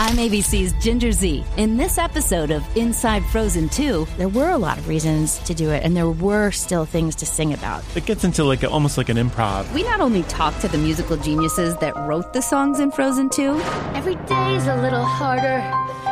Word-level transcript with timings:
I'm 0.00 0.16
ABC's 0.16 0.72
Ginger 0.84 1.12
Zee. 1.12 1.44
In 1.56 1.76
this 1.76 1.98
episode 1.98 2.50
of 2.50 2.64
Inside 2.76 3.24
Frozen 3.26 3.68
2, 3.68 4.06
there 4.18 4.28
were 4.28 4.50
a 4.50 4.58
lot 4.58 4.76
of 4.76 4.88
reasons 4.88 5.38
to 5.40 5.54
do 5.54 5.70
it, 5.70 5.84
and 5.84 5.96
there 5.96 6.10
were 6.10 6.50
still 6.50 6.84
things 6.84 7.14
to 7.16 7.26
sing 7.26 7.54
about. 7.54 7.84
It 7.96 8.04
gets 8.04 8.24
into 8.24 8.42
like 8.42 8.64
a, 8.64 8.68
almost 8.68 8.98
like 8.98 9.08
an 9.08 9.16
improv. 9.16 9.72
we 9.72 9.84
not 9.84 10.00
only 10.00 10.24
talk 10.24 10.58
to 10.60 10.68
the 10.68 10.78
musical 10.78 11.16
geniuses 11.16 11.76
that 11.76 11.96
wrote 12.08 12.32
the 12.32 12.42
songs 12.42 12.80
in 12.80 12.90
Frozen 12.90 13.30
2, 13.30 13.56
Every 13.94 14.16
day's 14.16 14.66
a 14.66 14.76
little 14.82 15.04
harder 15.04 15.62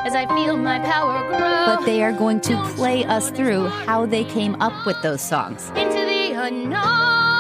as 0.06 0.14
I 0.14 0.26
feel 0.28 0.56
my 0.56 0.78
power 0.78 1.26
grow. 1.28 1.76
but 1.76 1.84
they 1.84 2.02
are 2.04 2.12
going 2.12 2.40
to 2.42 2.62
play 2.76 3.04
us 3.04 3.30
through 3.30 3.66
how 3.66 4.06
they 4.06 4.24
came 4.24 4.54
up 4.62 4.86
with 4.86 5.00
those 5.02 5.20
songs. 5.20 5.68
into 5.70 6.06
the 6.06 6.32
unknown. 6.40 7.31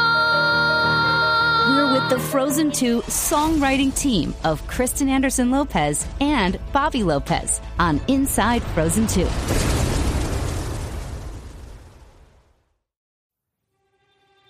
We're 2.02 2.08
with 2.08 2.22
the 2.22 2.28
Frozen 2.30 2.72
2 2.72 3.02
songwriting 3.02 3.94
team 3.96 4.34
of 4.44 4.66
Kristen 4.66 5.08
Anderson 5.08 5.50
Lopez 5.50 6.06
and 6.20 6.58
Bobby 6.72 7.02
Lopez 7.02 7.60
on 7.78 8.00
Inside 8.08 8.62
Frozen 8.62 9.06
2. 9.08 9.28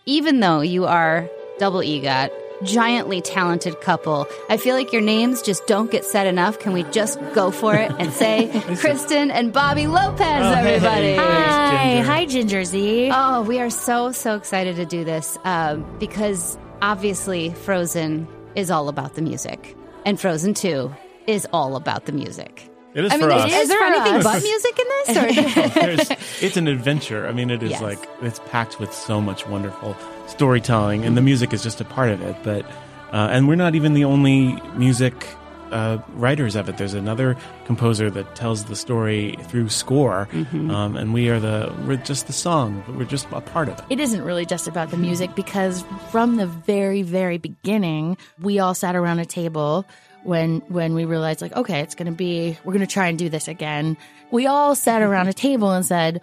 Even 0.06 0.40
though 0.40 0.60
you 0.60 0.84
are 0.86 1.28
double 1.58 1.80
EGOT, 1.80 2.30
giantly 2.64 3.20
talented 3.20 3.80
couple, 3.80 4.26
I 4.48 4.56
feel 4.56 4.74
like 4.76 4.92
your 4.92 5.02
names 5.02 5.42
just 5.42 5.66
don't 5.66 5.90
get 5.90 6.04
said 6.04 6.26
enough. 6.26 6.58
Can 6.58 6.72
we 6.72 6.84
just 6.84 7.20
go 7.34 7.50
for 7.50 7.74
it 7.74 7.92
and 7.98 8.12
say 8.12 8.50
Kristen 8.76 9.30
and 9.30 9.52
Bobby 9.52 9.86
Lopez, 9.86 10.20
hey. 10.20 10.74
everybody? 10.74 11.14
Hi, 11.16 11.94
Ginger. 11.94 12.04
hi, 12.04 12.26
Ginger 12.26 12.64
Zee. 12.64 13.10
Oh, 13.12 13.42
we 13.42 13.60
are 13.60 13.70
so, 13.70 14.12
so 14.12 14.36
excited 14.36 14.76
to 14.76 14.86
do 14.86 15.04
this 15.04 15.38
um, 15.44 15.84
because 15.98 16.56
obviously 16.82 17.50
Frozen 17.54 18.28
is 18.54 18.70
all 18.70 18.88
about 18.90 19.14
the 19.14 19.22
music, 19.22 19.74
and 20.04 20.20
Frozen 20.20 20.54
2 20.54 20.94
is 21.26 21.46
all 21.52 21.76
about 21.76 22.04
the 22.04 22.12
music. 22.12 22.68
It 22.94 23.06
is 23.06 23.12
I 23.12 23.16
mean, 23.16 23.30
for 23.30 23.34
is, 23.34 23.42
us. 23.44 23.52
is 23.52 23.68
there 23.68 23.82
anything 23.82 24.14
us. 24.16 24.24
but 24.24 24.42
music 24.42 24.78
in 24.78 24.86
this? 25.96 26.08
Or? 26.10 26.16
It's 26.46 26.56
an 26.58 26.68
adventure. 26.68 27.26
I 27.26 27.32
mean, 27.32 27.48
it 27.50 27.62
is 27.62 27.70
Yes. 27.70 27.80
like 27.80 28.06
it's 28.20 28.40
packed 28.50 28.78
with 28.80 28.92
so 28.92 29.18
much 29.20 29.46
wonderful 29.46 29.96
storytelling, 30.26 31.04
and 31.06 31.16
the 31.16 31.22
music 31.22 31.54
is 31.54 31.62
just 31.62 31.80
a 31.80 31.84
part 31.86 32.10
of 32.10 32.20
it. 32.20 32.36
But 32.42 32.66
uh, 33.12 33.28
and 33.30 33.48
we're 33.48 33.54
not 33.54 33.74
even 33.74 33.94
the 33.94 34.04
only 34.04 34.60
music 34.76 35.14
uh, 35.72 35.98
writers 36.14 36.54
of 36.54 36.68
it. 36.68 36.76
There's 36.76 36.94
another 36.94 37.36
composer 37.64 38.10
that 38.10 38.34
tells 38.36 38.66
the 38.66 38.76
story 38.76 39.36
through 39.44 39.68
score, 39.70 40.28
um, 40.52 40.96
and 40.96 41.12
we 41.12 41.28
are 41.28 41.40
the 41.40 41.72
we're 41.86 41.96
just 41.96 42.26
the 42.26 42.32
song, 42.32 42.82
but 42.86 42.96
we're 42.96 43.04
just 43.04 43.26
a 43.32 43.40
part 43.40 43.68
of 43.68 43.78
it. 43.78 43.84
It 43.90 44.00
isn't 44.00 44.22
really 44.22 44.46
just 44.46 44.68
about 44.68 44.90
the 44.90 44.96
music 44.96 45.34
because 45.34 45.84
from 46.10 46.36
the 46.36 46.46
very, 46.46 47.02
very 47.02 47.38
beginning, 47.38 48.16
we 48.40 48.58
all 48.58 48.74
sat 48.74 48.94
around 48.94 49.18
a 49.18 49.24
table 49.24 49.84
when 50.24 50.60
when 50.68 50.94
we 50.94 51.04
realized 51.04 51.42
like, 51.42 51.56
okay, 51.56 51.80
it's 51.80 51.94
gonna 51.94 52.12
be 52.12 52.56
we're 52.64 52.72
gonna 52.72 52.86
try 52.86 53.08
and 53.08 53.18
do 53.18 53.28
this 53.28 53.48
again. 53.48 53.96
We 54.30 54.46
all 54.46 54.74
sat 54.74 55.02
around 55.08 55.28
a 55.28 55.32
table 55.32 55.70
and 55.72 55.84
said, 55.84 56.20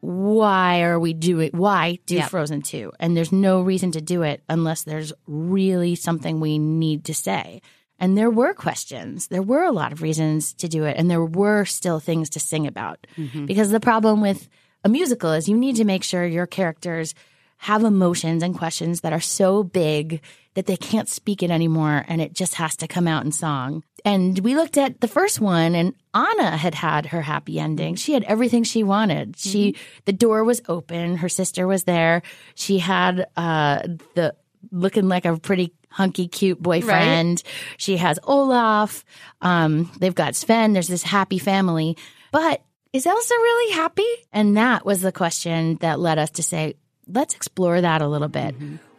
why 0.00 0.82
are 0.82 0.98
we 1.00 1.14
doing 1.14 1.50
why 1.54 1.98
do 2.04 2.16
Yep. 2.16 2.28
Frozen 2.30 2.62
2? 2.62 2.92
And 3.00 3.16
there's 3.16 3.32
no 3.32 3.62
reason 3.62 3.92
to 3.92 4.02
do 4.02 4.22
it 4.22 4.42
unless 4.50 4.82
there's 4.82 5.12
really 5.26 5.94
something 5.94 6.40
we 6.40 6.58
need 6.58 7.04
to 7.04 7.14
say. 7.14 7.62
And 8.04 8.18
there 8.18 8.28
were 8.28 8.52
questions. 8.52 9.28
There 9.28 9.40
were 9.40 9.62
a 9.62 9.72
lot 9.72 9.90
of 9.90 10.02
reasons 10.02 10.52
to 10.60 10.68
do 10.68 10.84
it 10.84 10.98
and 10.98 11.10
there 11.10 11.24
were 11.24 11.64
still 11.64 12.00
things 12.00 12.28
to 12.30 12.38
sing 12.38 12.66
about. 12.66 12.98
Because 13.46 13.70
the 13.70 13.80
problem 13.80 14.20
with 14.20 14.46
a 14.84 14.90
musical 14.90 15.32
is 15.32 15.48
you 15.48 15.56
need 15.56 15.76
to 15.76 15.86
make 15.86 16.04
sure 16.04 16.26
your 16.26 16.46
characters 16.46 17.14
have 17.56 17.82
emotions 17.82 18.42
and 18.42 18.58
questions 18.58 19.00
that 19.00 19.14
are 19.14 19.20
so 19.20 19.62
big 19.62 20.20
that 20.52 20.66
they 20.66 20.76
can't 20.76 21.08
speak 21.08 21.42
it 21.42 21.50
anymore 21.50 22.04
and 22.06 22.20
it 22.20 22.34
just 22.34 22.56
has 22.56 22.76
to 22.76 22.86
come 22.86 23.08
out 23.08 23.24
in 23.24 23.32
song. 23.32 23.82
And 24.04 24.38
we 24.40 24.54
looked 24.54 24.76
at 24.76 25.00
the 25.00 25.08
first 25.08 25.40
one 25.40 25.74
and 25.74 25.94
Anna 26.12 26.58
had 26.58 26.74
had 26.74 27.06
her 27.06 27.22
happy 27.22 27.58
ending. 27.58 27.94
She 27.94 28.12
had 28.12 28.24
everything 28.24 28.64
she 28.64 28.82
wanted. 28.82 29.38
She 29.38 29.76
the 30.04 30.12
door 30.12 30.44
was 30.44 30.60
open, 30.68 31.16
her 31.16 31.30
sister 31.30 31.66
was 31.66 31.84
there. 31.84 32.20
She 32.54 32.80
had 32.80 33.26
uh 33.34 33.80
the 34.14 34.34
looking 34.72 35.08
like 35.08 35.24
a 35.24 35.36
pretty 35.38 35.72
hunky 35.90 36.26
cute 36.28 36.60
boyfriend. 36.62 37.42
She 37.76 37.96
has 37.98 38.18
Olaf. 38.24 39.04
Um 39.40 39.90
they've 40.00 40.14
got 40.14 40.34
Sven. 40.34 40.72
There's 40.72 40.88
this 40.88 41.02
happy 41.02 41.38
family. 41.38 41.96
But 42.32 42.62
is 42.92 43.06
Elsa 43.06 43.34
really 43.34 43.74
happy? 43.74 44.06
And 44.32 44.56
that 44.56 44.84
was 44.84 45.00
the 45.02 45.12
question 45.12 45.76
that 45.80 45.98
led 46.00 46.18
us 46.18 46.30
to 46.32 46.42
say, 46.42 46.74
let's 47.08 47.34
explore 47.34 47.80
that 47.80 48.02
a 48.02 48.08
little 48.08 48.28
bit. 48.28 48.54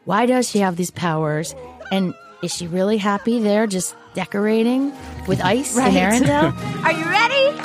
Why 0.05 0.25
does 0.25 0.49
she 0.49 0.59
have 0.59 0.75
these 0.75 0.91
powers? 0.91 1.55
And 1.91 2.13
is 2.43 2.53
she 2.53 2.67
really 2.67 2.97
happy 2.97 3.39
there 3.39 3.67
just 3.67 3.95
decorating 4.13 4.93
with 5.27 5.41
ice 5.41 5.75
Right. 5.75 5.93
in 5.93 5.95
Arendelle? 5.95 6.51
Are 6.83 6.91
you 6.91 7.05
ready? 7.05 7.59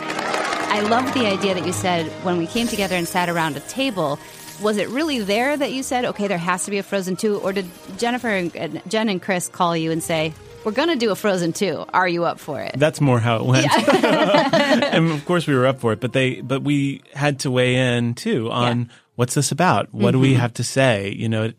I 0.72 0.80
love 0.88 1.12
the 1.14 1.26
idea 1.26 1.54
that 1.54 1.66
you 1.66 1.72
said 1.72 2.06
when 2.24 2.38
we 2.38 2.46
came 2.46 2.68
together 2.68 2.94
and 2.96 3.06
sat 3.06 3.28
around 3.28 3.56
a 3.56 3.60
table. 3.60 4.18
Was 4.60 4.76
it 4.76 4.88
really 4.88 5.20
there 5.20 5.56
that 5.56 5.72
you 5.72 5.82
said, 5.82 6.04
okay, 6.04 6.28
there 6.28 6.38
has 6.38 6.64
to 6.64 6.70
be 6.70 6.78
a 6.78 6.82
Frozen 6.82 7.16
2? 7.16 7.38
Or 7.40 7.52
did 7.52 7.66
Jennifer 7.98 8.28
and 8.28 8.54
and 8.54 8.82
Jen 8.88 9.08
and 9.08 9.22
Chris 9.22 9.48
call 9.48 9.76
you 9.76 9.90
and 9.90 10.02
say, 10.02 10.34
we're 10.64 10.72
going 10.72 10.88
to 10.88 10.96
do 10.96 11.10
a 11.10 11.16
Frozen 11.16 11.54
2. 11.54 11.86
Are 11.92 12.08
you 12.08 12.24
up 12.24 12.38
for 12.38 12.60
it? 12.60 12.74
That's 12.76 13.00
more 13.00 13.18
how 13.18 13.36
it 13.36 13.44
went. 13.46 13.66
and 14.04 15.10
of 15.10 15.24
course 15.24 15.46
we 15.46 15.54
were 15.54 15.66
up 15.66 15.80
for 15.80 15.92
it, 15.92 16.00
but 16.00 16.12
they 16.12 16.40
but 16.40 16.62
we 16.62 17.02
had 17.14 17.40
to 17.40 17.50
weigh 17.50 17.76
in 17.76 18.14
too 18.14 18.50
on 18.50 18.90
what's 19.16 19.34
this 19.34 19.52
about? 19.52 19.92
What 19.92 20.12
do 20.12 20.18
we 20.18 20.32
mm-hmm. 20.32 20.40
have 20.40 20.54
to 20.54 20.64
say? 20.64 21.12
You 21.12 21.28
know, 21.28 21.52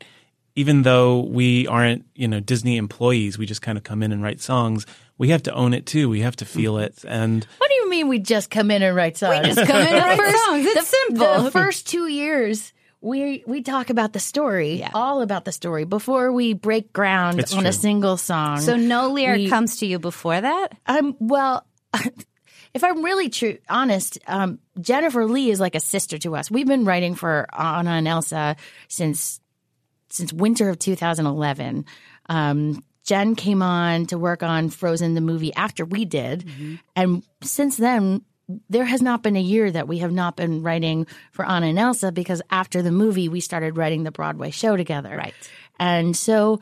even 0.55 0.83
though 0.83 1.21
we 1.21 1.67
aren't, 1.67 2.05
you 2.15 2.27
know, 2.27 2.39
Disney 2.39 2.77
employees, 2.77 3.37
we 3.37 3.45
just 3.45 3.61
kind 3.61 3.77
of 3.77 3.83
come 3.83 4.03
in 4.03 4.11
and 4.11 4.21
write 4.21 4.41
songs. 4.41 4.85
We 5.17 5.29
have 5.29 5.43
to 5.43 5.53
own 5.53 5.73
it 5.73 5.85
too. 5.85 6.09
We 6.09 6.21
have 6.21 6.35
to 6.37 6.45
feel 6.45 6.77
it 6.77 7.03
and 7.07 7.45
What 7.57 7.69
do 7.69 7.75
you 7.75 7.89
mean 7.89 8.07
we 8.07 8.19
just 8.19 8.49
come 8.49 8.71
in 8.71 8.81
and 8.81 8.95
write 8.95 9.17
songs? 9.17 9.47
We 9.47 9.53
just 9.53 9.67
come 9.67 9.81
in 9.81 9.95
and 9.95 10.19
write 10.19 10.35
songs. 10.35 10.65
It's 10.65 10.91
the, 10.91 10.97
simple. 10.97 11.43
The 11.43 11.51
first 11.51 11.87
two 11.87 12.07
years, 12.07 12.73
we 13.01 13.43
we 13.47 13.61
talk 13.63 13.89
about 13.89 14.13
the 14.13 14.19
story, 14.19 14.79
Yeah. 14.79 14.91
all 14.93 15.21
about 15.21 15.43
the 15.45 15.51
story 15.51 15.83
before 15.85 16.31
we 16.31 16.53
break 16.53 16.93
ground 16.93 17.39
It's 17.39 17.53
on 17.53 17.65
a 17.65 17.73
single 17.73 18.15
song. 18.17 18.59
So 18.61 18.75
no 18.77 19.09
lyric 19.09 19.39
We- 19.39 19.49
comes 19.49 19.77
to 19.77 19.85
you 19.85 19.99
before 19.99 20.39
that? 20.39 20.69
I'm 20.85 21.15
well. 21.19 21.65
If 22.73 22.85
I'm 22.85 23.03
really 23.03 23.27
true, 23.27 23.57
honest, 23.67 24.17
um, 24.27 24.59
Jennifer 24.79 25.25
Lee 25.25 25.51
is 25.51 25.59
like 25.59 25.75
a 25.75 25.81
sister 25.81 26.17
to 26.19 26.37
us. 26.37 26.49
We've 26.49 26.65
been 26.65 26.85
writing 26.85 27.15
for 27.15 27.45
Anna 27.53 27.89
and 27.89 28.07
Elsa 28.07 28.55
since 28.87 29.41
since 30.09 30.31
winter 30.31 30.69
of 30.69 30.79
2011. 30.79 31.83
Um, 32.29 32.81
Jen 33.03 33.35
came 33.35 33.61
on 33.61 34.05
to 34.05 34.17
work 34.17 34.41
on 34.41 34.69
Frozen 34.69 35.15
the 35.15 35.21
movie 35.21 35.53
after 35.53 35.83
we 35.83 36.05
did, 36.05 36.47
and 36.95 37.23
since 37.43 37.75
then 37.75 38.21
there 38.69 38.85
has 38.85 39.01
not 39.01 39.23
been 39.23 39.35
a 39.35 39.41
year 39.41 39.69
that 39.71 39.87
we 39.87 39.99
have 39.99 40.11
not 40.11 40.35
been 40.35 40.63
writing 40.63 41.07
for 41.31 41.45
Anna 41.45 41.67
and 41.67 41.79
Elsa 41.79 42.11
because 42.11 42.41
after 42.49 42.81
the 42.81 42.91
movie 42.91 43.29
we 43.29 43.39
started 43.39 43.77
writing 43.77 44.03
the 44.03 44.11
Broadway 44.11 44.51
show 44.51 44.75
together. 44.75 45.15
Right. 45.15 45.33
And 45.79 46.15
so 46.15 46.59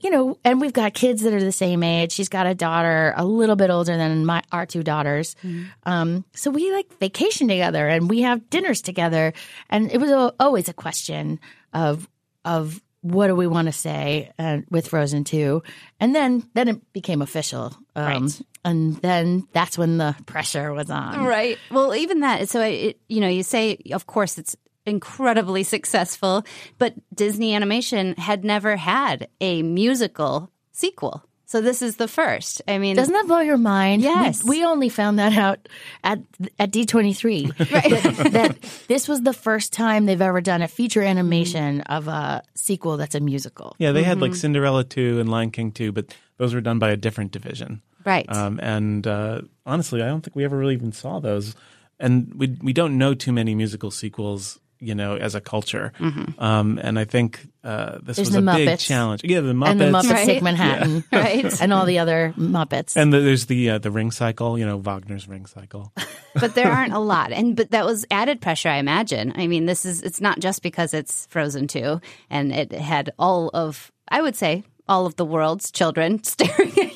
you 0.00 0.10
know, 0.10 0.38
and 0.44 0.60
we've 0.60 0.72
got 0.72 0.94
kids 0.94 1.22
that 1.22 1.32
are 1.32 1.42
the 1.42 1.52
same 1.52 1.82
age. 1.82 2.12
She's 2.12 2.28
got 2.28 2.46
a 2.46 2.54
daughter 2.54 3.14
a 3.16 3.24
little 3.24 3.56
bit 3.56 3.70
older 3.70 3.96
than 3.96 4.26
my 4.26 4.42
our 4.52 4.66
two 4.66 4.82
daughters. 4.82 5.36
Um, 5.84 6.24
so 6.34 6.50
we 6.50 6.72
like 6.72 6.98
vacation 6.98 7.48
together 7.48 7.86
and 7.88 8.10
we 8.10 8.22
have 8.22 8.50
dinners 8.50 8.80
together. 8.80 9.32
And 9.70 9.90
it 9.90 9.98
was 9.98 10.10
al- 10.10 10.34
always 10.40 10.68
a 10.68 10.72
question 10.72 11.38
of 11.72 12.08
of 12.44 12.80
what 13.12 13.28
do 13.28 13.34
we 13.34 13.46
want 13.46 13.66
to 13.66 13.72
say 13.72 14.32
uh, 14.38 14.58
with 14.70 14.88
Frozen 14.88 15.24
Two, 15.24 15.62
and 16.00 16.14
then 16.14 16.48
then 16.54 16.68
it 16.68 16.92
became 16.92 17.22
official. 17.22 17.76
Um, 17.94 18.04
Right. 18.24 18.40
And 18.64 18.96
then 18.96 19.46
that's 19.52 19.78
when 19.78 19.96
the 19.96 20.16
pressure 20.26 20.72
was 20.72 20.90
on. 20.90 21.24
Right. 21.24 21.56
Well, 21.70 21.94
even 21.94 22.20
that. 22.20 22.48
So, 22.48 22.60
it, 22.62 22.98
you 23.08 23.20
know, 23.20 23.28
you 23.28 23.44
say, 23.44 23.78
of 23.92 24.06
course, 24.06 24.38
it's 24.38 24.56
incredibly 24.84 25.62
successful, 25.62 26.44
but 26.78 26.94
Disney 27.14 27.54
Animation 27.54 28.14
had 28.16 28.44
never 28.44 28.76
had 28.76 29.28
a 29.40 29.62
musical 29.62 30.50
sequel. 30.72 31.25
So 31.48 31.60
this 31.60 31.80
is 31.80 31.96
the 31.96 32.08
first. 32.08 32.60
I 32.66 32.78
mean, 32.78 32.96
Doesn't 32.96 33.14
that 33.14 33.26
blow 33.28 33.38
your 33.38 33.56
mind? 33.56 34.02
Yes. 34.02 34.42
We, 34.42 34.64
only 34.64 34.88
found 34.88 35.20
that 35.20 35.32
out 35.32 35.68
at 36.02 36.18
at 36.58 36.72
D23. 36.72 37.56
that, 37.58 38.32
that 38.32 38.84
this 38.88 39.06
was 39.06 39.22
the 39.22 39.32
first 39.32 39.72
time 39.72 40.06
they've 40.06 40.20
ever 40.20 40.40
done 40.40 40.60
a 40.60 40.66
feature 40.68 41.02
animation 41.02 41.82
of 41.82 42.08
a 42.08 42.42
sequel 42.54 42.96
that's 42.96 43.14
a 43.14 43.20
musical. 43.20 43.76
yeah, 43.78 43.92
they 43.92 44.02
had 44.02 44.20
like 44.20 44.34
Cinderella 44.34 44.82
2 44.82 45.20
and 45.20 45.28
Lion 45.30 45.52
King 45.52 45.70
2, 45.70 45.92
but 45.92 46.12
those 46.38 46.52
were 46.52 46.60
done 46.60 46.80
by 46.80 46.90
a 46.90 46.96
different 46.96 47.30
division. 47.30 47.80
right? 48.04 48.26
Um, 48.28 48.58
and 48.60 49.06
uh, 49.06 49.42
honestly, 49.64 50.02
I 50.02 50.06
don't 50.06 50.22
think 50.22 50.34
we 50.34 50.44
ever 50.44 50.58
really 50.58 50.74
even 50.74 50.90
saw 50.92 51.20
those. 51.20 51.54
And 52.00 52.34
we 52.34 52.58
we 52.60 52.72
don't 52.72 52.98
know 52.98 53.14
too 53.14 53.32
many 53.32 53.54
musical 53.54 53.90
sequels, 53.92 54.58
you 54.78 54.94
know, 54.94 55.16
as 55.16 55.34
a 55.34 55.40
culture. 55.40 55.92
Um, 56.38 56.78
and 56.82 56.98
I 56.98 57.04
think 57.04 57.46
uh, 57.64 57.98
this 58.00 58.00
Mm-hmm. 58.00 58.04
There's 58.06 58.18
was 58.18 58.30
the 58.30 58.52
a 58.52 58.56
big 58.56 58.78
challenge. 58.78 59.22
Yeah, 59.24 59.40
the 59.40 59.52
Muppets. 59.52 59.70
And 59.70 59.80
the 59.80 59.84
Muppets 59.86 60.10
Right. 60.10 60.26
Take 60.26 60.42
Manhattan. 60.42 61.04
Right. 61.12 61.60
And 61.60 61.72
all 61.72 61.86
the 61.86 61.98
other 61.98 62.34
Muppets. 62.36 62.96
And 62.96 63.12
the, 63.12 63.20
there's 63.20 63.46
the 63.46 63.70
uh, 63.70 63.78
the 63.78 63.90
ring 63.90 64.10
cycle, 64.10 64.58
you 64.58 64.66
know, 64.66 64.76
Wagner's 64.76 65.28
ring 65.28 65.46
cycle. 65.46 65.92
but 66.40 66.54
there 66.54 66.70
aren't 66.70 66.92
a 66.92 66.98
lot 66.98 67.32
and 67.32 67.56
but 67.56 67.70
that 67.70 67.86
was 67.86 68.04
added 68.10 68.40
pressure 68.42 68.68
i 68.68 68.76
imagine 68.76 69.32
i 69.36 69.46
mean 69.46 69.64
this 69.64 69.86
is 69.86 70.02
it's 70.02 70.20
not 70.20 70.38
just 70.38 70.62
because 70.62 70.92
it's 70.92 71.26
frozen 71.30 71.66
2 71.66 71.98
and 72.28 72.52
it 72.52 72.72
had 72.72 73.10
all 73.18 73.50
of 73.54 73.90
i 74.08 74.20
would 74.20 74.36
say 74.36 74.62
all 74.86 75.06
of 75.06 75.16
the 75.16 75.24
world's 75.24 75.70
children 75.70 76.22
staring 76.32 76.78
at 76.78 76.95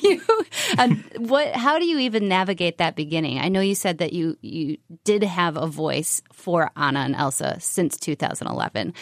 and 0.77 1.03
what? 1.17 1.55
How 1.55 1.79
do 1.79 1.85
you 1.85 1.99
even 1.99 2.27
navigate 2.27 2.77
that 2.79 2.95
beginning? 2.95 3.39
I 3.39 3.49
know 3.49 3.61
you 3.61 3.75
said 3.75 3.97
that 3.99 4.13
you 4.13 4.37
you 4.41 4.77
did 5.03 5.23
have 5.23 5.57
a 5.57 5.67
voice 5.67 6.21
for 6.33 6.71
Anna 6.75 6.99
and 7.01 7.15
Elsa 7.15 7.57
since 7.59 7.97
2011. 7.97 8.93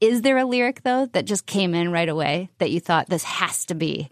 Is 0.00 0.22
there 0.22 0.36
a 0.38 0.44
lyric 0.44 0.82
though 0.82 1.06
that 1.12 1.24
just 1.24 1.46
came 1.46 1.74
in 1.74 1.90
right 1.90 2.08
away 2.08 2.50
that 2.58 2.70
you 2.70 2.80
thought 2.80 3.08
this 3.08 3.24
has 3.24 3.64
to 3.66 3.74
be 3.74 4.10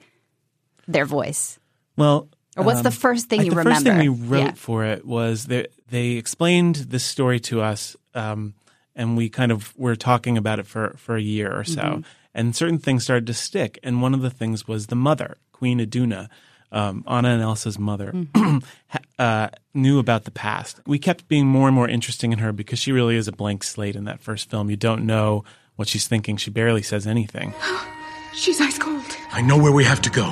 their 0.89 1.05
voice? 1.05 1.59
Well, 1.97 2.29
Or 2.57 2.65
what's 2.65 2.83
the 2.83 2.91
first 2.91 3.29
thing 3.29 3.43
you 3.45 3.51
the 3.51 3.57
remember? 3.57 3.75
first 3.75 3.85
thing 3.87 3.99
we 3.99 4.09
wrote 4.09 4.39
Yeah. 4.45 4.53
for 4.55 4.85
it 4.85 5.05
was 5.07 5.47
that 5.47 5.71
they 5.91 6.13
explained 6.13 6.77
this 6.77 7.05
story 7.05 7.41
to 7.41 7.61
us, 7.61 7.97
um, 8.15 8.55
and 8.97 9.17
we 9.17 9.29
kind 9.29 9.53
of 9.53 9.77
were 9.77 9.97
talking 9.97 10.39
about 10.39 10.59
it 10.59 10.67
for 10.67 10.95
for 10.97 11.17
a 11.17 11.23
year 11.23 11.53
or 11.53 11.65
so, 11.65 11.83
Mm-hmm. 11.83 12.01
and 12.35 12.57
certain 12.57 12.79
things 12.79 13.05
started 13.05 13.27
to 13.27 13.35
stick. 13.35 13.79
And 13.83 14.01
one 14.03 14.15
of 14.15 14.23
the 14.23 14.31
things 14.31 14.67
was 14.69 14.87
the 14.87 14.97
mother, 14.97 15.37
Queen 15.53 15.79
Iduna, 15.81 16.29
um, 16.73 17.05
Anna 17.07 17.29
and 17.29 17.43
Elsa's 17.43 17.79
mother, 17.79 18.11
Mm-hmm. 18.13 18.59
uh, 19.19 19.49
knew 19.75 19.99
about 19.99 20.25
the 20.25 20.31
past. 20.31 20.81
We 20.87 20.99
kept 20.99 21.29
being 21.29 21.47
more 21.47 21.69
and 21.69 21.75
more 21.75 21.89
interesting 21.89 22.33
in 22.33 22.39
her 22.41 22.53
because 22.53 22.79
she 22.79 22.91
really 22.93 23.17
is 23.17 23.29
a 23.29 23.33
blank 23.33 23.63
slate 23.63 23.95
in 23.95 24.05
that 24.05 24.21
first 24.21 24.51
film. 24.51 24.69
You 24.71 24.77
don't 24.77 25.07
know 25.07 25.45
what 25.77 25.89
she's 25.89 26.07
thinking. 26.09 26.37
She 26.37 26.51
barely 26.51 26.83
says 26.83 27.07
anything. 27.07 27.55
She's 28.35 28.61
ice 28.63 28.79
cold. 28.79 29.05
I 29.33 29.43
know 29.43 29.59
where 29.59 29.73
we 29.73 29.85
have 29.85 30.01
to 30.03 30.11
go. 30.11 30.27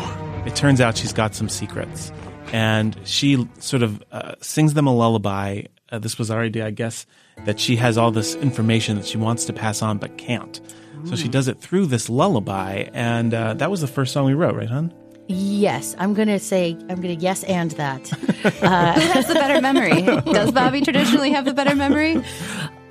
it 0.47 0.57
turns 0.57 0.81
out 0.81 0.97
she's 0.97 1.13
got 1.13 1.35
some 1.35 1.51
secrets. 1.51 2.11
And 2.53 2.97
she 3.05 3.47
sort 3.59 3.83
of 3.83 4.03
uh, 4.11 4.35
sings 4.41 4.73
them 4.73 4.87
a 4.87 4.95
lullaby. 4.95 5.65
Uh, 5.93 5.99
this 5.99 6.19
was 6.19 6.31
our 6.31 6.41
idea, 6.41 6.67
I 6.67 6.71
guess, 6.71 7.05
that 7.45 7.61
she 7.61 7.77
has 7.77 7.99
all 7.99 8.11
this 8.11 8.35
information 8.37 8.97
that 8.97 9.07
she 9.07 9.19
wants 9.19 9.45
to 9.45 9.53
pass 9.53 9.83
on 9.83 9.99
but 9.99 10.17
can't. 10.17 10.61
So 11.05 11.15
she 11.17 11.29
does 11.29 11.47
it 11.49 11.61
through 11.61 11.87
this 11.87 12.09
lullaby. 12.11 12.89
And 12.95 13.33
uh, 13.35 13.55
that 13.55 13.71
was 13.71 13.81
the 13.83 13.87
first 13.87 14.13
song 14.15 14.25
we 14.27 14.35
wrote, 14.35 14.55
right, 14.55 14.69
hon? 14.69 14.93
Yes, 15.33 15.95
I'm 15.99 16.13
going 16.15 16.27
to 16.29 16.41
say, 16.41 16.77
I'm 16.89 17.01
going 17.01 17.17
to 17.17 17.23
yes 17.23 17.45
and 17.45 17.71
that. 17.73 18.09
Who 18.09 18.49
has 18.67 19.29
the 19.29 19.35
better 19.35 19.61
memory? 19.61 20.03
Does 20.33 20.51
Bobby 20.51 20.81
traditionally 20.81 21.31
have 21.31 21.45
the 21.45 21.55
better 21.55 21.77
memory? 21.77 22.15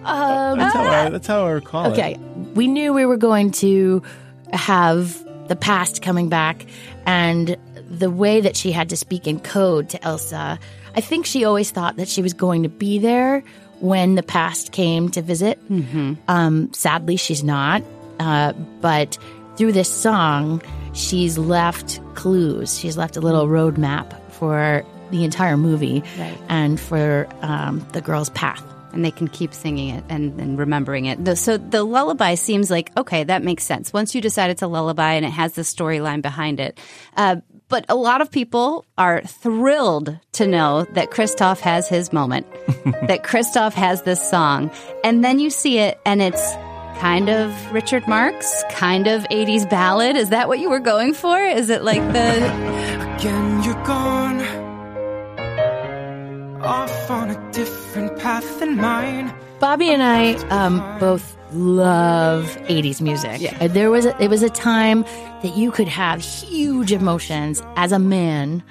That's 0.04 0.74
how 0.74 0.84
I, 0.84 1.10
that's 1.10 1.28
how 1.28 1.46
I 1.46 1.52
recall 1.52 1.86
it. 1.88 1.92
Okay. 1.94 2.18
We 2.54 2.68
knew 2.68 2.94
we 2.94 3.06
were 3.06 3.18
going 3.18 3.52
to 3.54 4.02
have 4.54 5.22
the 5.50 5.56
past 5.58 6.02
coming 6.02 6.30
back 6.30 6.66
and 7.06 7.58
the 7.90 8.10
way 8.10 8.40
that 8.40 8.56
she 8.56 8.72
had 8.72 8.90
to 8.90 8.96
speak 8.98 9.28
in 9.28 9.40
code 9.42 9.90
to 9.90 10.04
Elsa. 10.04 10.58
I 10.96 11.02
think 11.02 11.26
she 11.26 11.44
always 11.44 11.72
thought 11.72 11.98
that 11.98 12.08
she 12.08 12.22
was 12.22 12.34
going 12.34 12.64
to 12.64 12.70
be 12.70 13.00
there 13.00 13.44
when 13.82 14.16
the 14.16 14.24
past 14.24 14.72
came 14.72 15.10
to 15.10 15.22
visit. 15.22 15.60
Um, 16.30 16.72
sadly, 16.74 17.18
she's 17.18 17.44
not. 17.44 17.84
Uh, 18.20 18.54
but 18.82 19.18
through 19.58 19.72
this 19.74 19.90
song, 19.92 20.62
she's 21.00 21.38
left 21.38 22.00
clues. 22.16 22.78
She's 22.78 22.98
left 22.98 23.18
a 23.18 23.22
little 23.22 23.48
roadmap 23.48 24.20
for 24.34 24.84
the 25.12 25.24
entire 25.24 25.58
movie 25.58 26.04
Right. 26.20 26.38
and 26.50 26.80
for 26.80 27.28
um, 27.42 27.86
the 27.94 28.02
girl's 28.02 28.30
path. 28.32 28.64
and 28.92 29.06
they 29.06 29.12
can 29.12 29.28
keep 29.28 29.54
singing 29.54 29.90
it 29.96 30.04
and, 30.10 30.40
and 30.40 30.58
remembering 30.58 31.06
it. 31.06 31.38
So 31.38 31.58
the 31.58 31.84
lullaby 31.84 32.34
seems 32.36 32.72
like 32.72 32.92
okay, 32.98 33.24
that 33.24 33.44
makes 33.44 33.64
sense. 33.64 33.94
Once 33.94 34.14
you 34.16 34.22
decide 34.22 34.50
it's 34.50 34.62
a 34.64 34.68
lullaby 34.68 35.14
and 35.14 35.26
it 35.26 35.30
has 35.32 35.54
the 35.54 35.62
storyline 35.64 36.22
behind 36.24 36.60
it, 36.60 36.80
uh, 37.16 37.38
but 37.68 37.86
a 37.88 37.96
lot 37.96 38.22
of 38.22 38.32
people 38.32 38.86
are 38.98 39.22
thrilled 39.22 40.18
to 40.34 40.48
know 40.48 40.86
that 40.96 41.12
Kristoff 41.12 41.60
has 41.60 41.88
his 41.88 42.12
moment, 42.12 42.48
that 43.08 43.22
Kristoff 43.24 43.74
has 43.74 44.02
this 44.04 44.28
song, 44.28 44.72
and 45.04 45.24
then 45.24 45.38
you 45.40 45.50
see 45.52 45.78
it 45.80 46.00
and 46.06 46.20
it's. 46.22 46.54
Kind 47.00 47.30
of 47.30 47.72
Richard 47.72 48.08
Marx, 48.08 48.64
kind 48.72 49.08
of 49.08 49.24
80s 49.30 49.70
ballad. 49.70 50.18
Is 50.18 50.30
that 50.30 50.50
what 50.50 50.60
you 50.60 50.70
were 50.70 50.82
going 50.82 51.14
for? 51.14 51.40
Is 51.40 51.70
it 51.70 51.84
like 51.84 52.02
the 52.12 53.16
Again, 53.16 53.64
you're 53.64 53.84
gone. 53.86 54.42
Off 56.62 57.10
on 57.10 57.30
a 57.32 57.52
different 57.52 58.20
path 58.20 58.60
than 58.60 58.76
mine. 58.76 59.34
Bobby 59.60 59.90
and 59.90 60.02
I 60.02 60.34
um, 60.50 61.00
both 61.00 61.36
love 61.52 62.46
80s 62.68 63.02
music. 63.02 63.42
Yeah. 63.42 63.68
There 63.68 63.90
was 63.92 64.06
a, 64.06 64.22
it 64.24 64.30
was 64.30 64.44
a 64.44 64.50
time 64.50 65.04
that 65.42 65.56
you 65.56 65.72
could 65.72 65.88
have 65.88 66.22
huge 66.22 66.92
emotions 66.92 67.62
as 67.76 67.92
a 67.92 68.00
man 68.00 68.62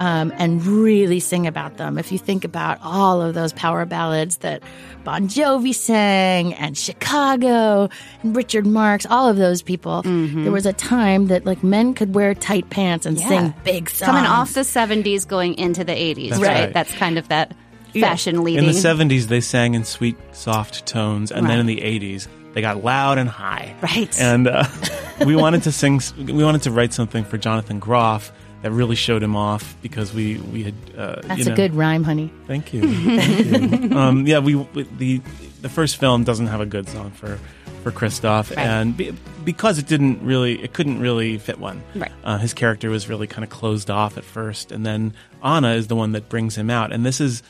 um, 0.00 0.32
and 0.36 0.64
really 0.64 1.18
sing 1.18 1.46
about 1.46 1.76
them. 1.78 1.98
If 1.98 2.12
you 2.12 2.18
think 2.18 2.44
about 2.44 2.78
all 2.82 3.20
of 3.22 3.34
those 3.34 3.52
power 3.52 3.84
ballads 3.84 4.38
that 4.38 4.62
Bon 5.02 5.28
Jovi 5.28 5.74
sang 5.74 6.54
and 6.54 6.76
Chicago 6.76 7.88
and 8.22 8.36
Richard 8.36 8.66
Marx, 8.66 9.06
all 9.06 9.28
of 9.28 9.36
those 9.36 9.62
people, 9.62 10.02
there 10.02 10.52
was 10.52 10.66
a 10.66 10.72
time 10.72 11.26
that 11.26 11.44
like 11.46 11.64
men 11.64 11.94
could 11.94 12.14
wear 12.14 12.34
tight 12.34 12.70
pants 12.70 13.06
and 13.06 13.18
sing 13.18 13.54
big 13.64 13.90
songs. 13.90 14.06
coming 14.06 14.24
off 14.26 14.52
the 14.54 14.60
70s 14.60 15.26
going 15.26 15.54
into 15.54 15.84
the 15.84 15.92
80s, 15.92 16.30
That's 16.30 16.42
right? 16.42 16.64
right. 16.64 16.72
That's 16.72 16.94
kind 16.94 17.18
of 17.18 17.28
that 17.28 17.54
fashion 17.92 18.42
leading. 18.44 18.64
In 18.64 18.70
the 18.70 18.76
70s, 18.78 19.26
they 19.26 19.40
sang 19.40 19.74
in 19.74 19.84
sweet, 19.84 20.16
soft 20.32 20.86
tones. 20.86 21.30
And 21.32 21.42
Right. 21.46 21.50
then 21.52 21.60
in 21.60 21.66
the 21.66 21.80
80s, 21.80 22.28
they 22.54 22.60
got 22.60 22.82
loud 22.84 23.18
and 23.18 23.28
high. 23.28 23.74
Right. 23.80 24.20
And 24.20 24.48
uh, 24.48 24.64
we 25.26 25.36
wanted 25.36 25.62
to 25.64 25.72
sing, 25.72 26.00
we 26.18 26.44
wanted 26.44 26.62
to 26.62 26.70
write 26.70 26.92
something 26.92 27.24
for 27.24 27.38
Jonathan 27.38 27.78
Groff 27.78 28.32
that 28.62 28.70
really 28.72 28.96
showed 28.96 29.22
him 29.22 29.36
off 29.36 29.74
because 29.82 30.12
we, 30.12 30.36
we 30.36 30.64
had. 30.64 30.74
Uh, 30.96 31.20
That's 31.24 31.46
you 31.46 31.52
a 31.52 31.56
good 31.56 31.74
rhyme, 31.74 32.04
honey. 32.04 32.30
Thank 32.46 32.74
you. 32.74 32.82
Thank 33.20 33.90
you. 33.90 33.96
um, 33.98 34.26
yeah, 34.26 34.38
we 34.40 34.54
the 34.98 35.22
the 35.62 35.68
first 35.70 35.96
film 35.96 36.24
doesn't 36.24 36.48
have 36.48 36.60
a 36.60 36.66
good 36.66 36.86
song 36.88 37.10
for 37.12 37.38
for 37.82 37.90
Kristoff, 37.90 38.54
and 38.58 38.94
be, 38.94 39.14
because 39.44 39.78
it 39.78 39.86
didn't 39.86 40.22
really, 40.22 40.62
it 40.62 40.74
couldn't 40.74 41.00
really 41.00 41.38
fit 41.38 41.58
one. 41.58 41.82
Right. 41.94 42.12
Uh, 42.22 42.36
his 42.36 42.52
character 42.52 42.90
was 42.90 43.08
really 43.08 43.26
kind 43.26 43.42
of 43.44 43.48
closed 43.48 43.90
off 43.90 44.18
at 44.18 44.24
first, 44.24 44.70
and 44.72 44.84
then 44.84 45.14
Anna 45.42 45.72
is 45.72 45.86
the 45.86 45.96
one 45.96 46.12
that 46.12 46.28
brings 46.28 46.56
him 46.56 46.68
out, 46.68 46.92
and 46.92 47.06
this 47.06 47.18
is 47.22 47.42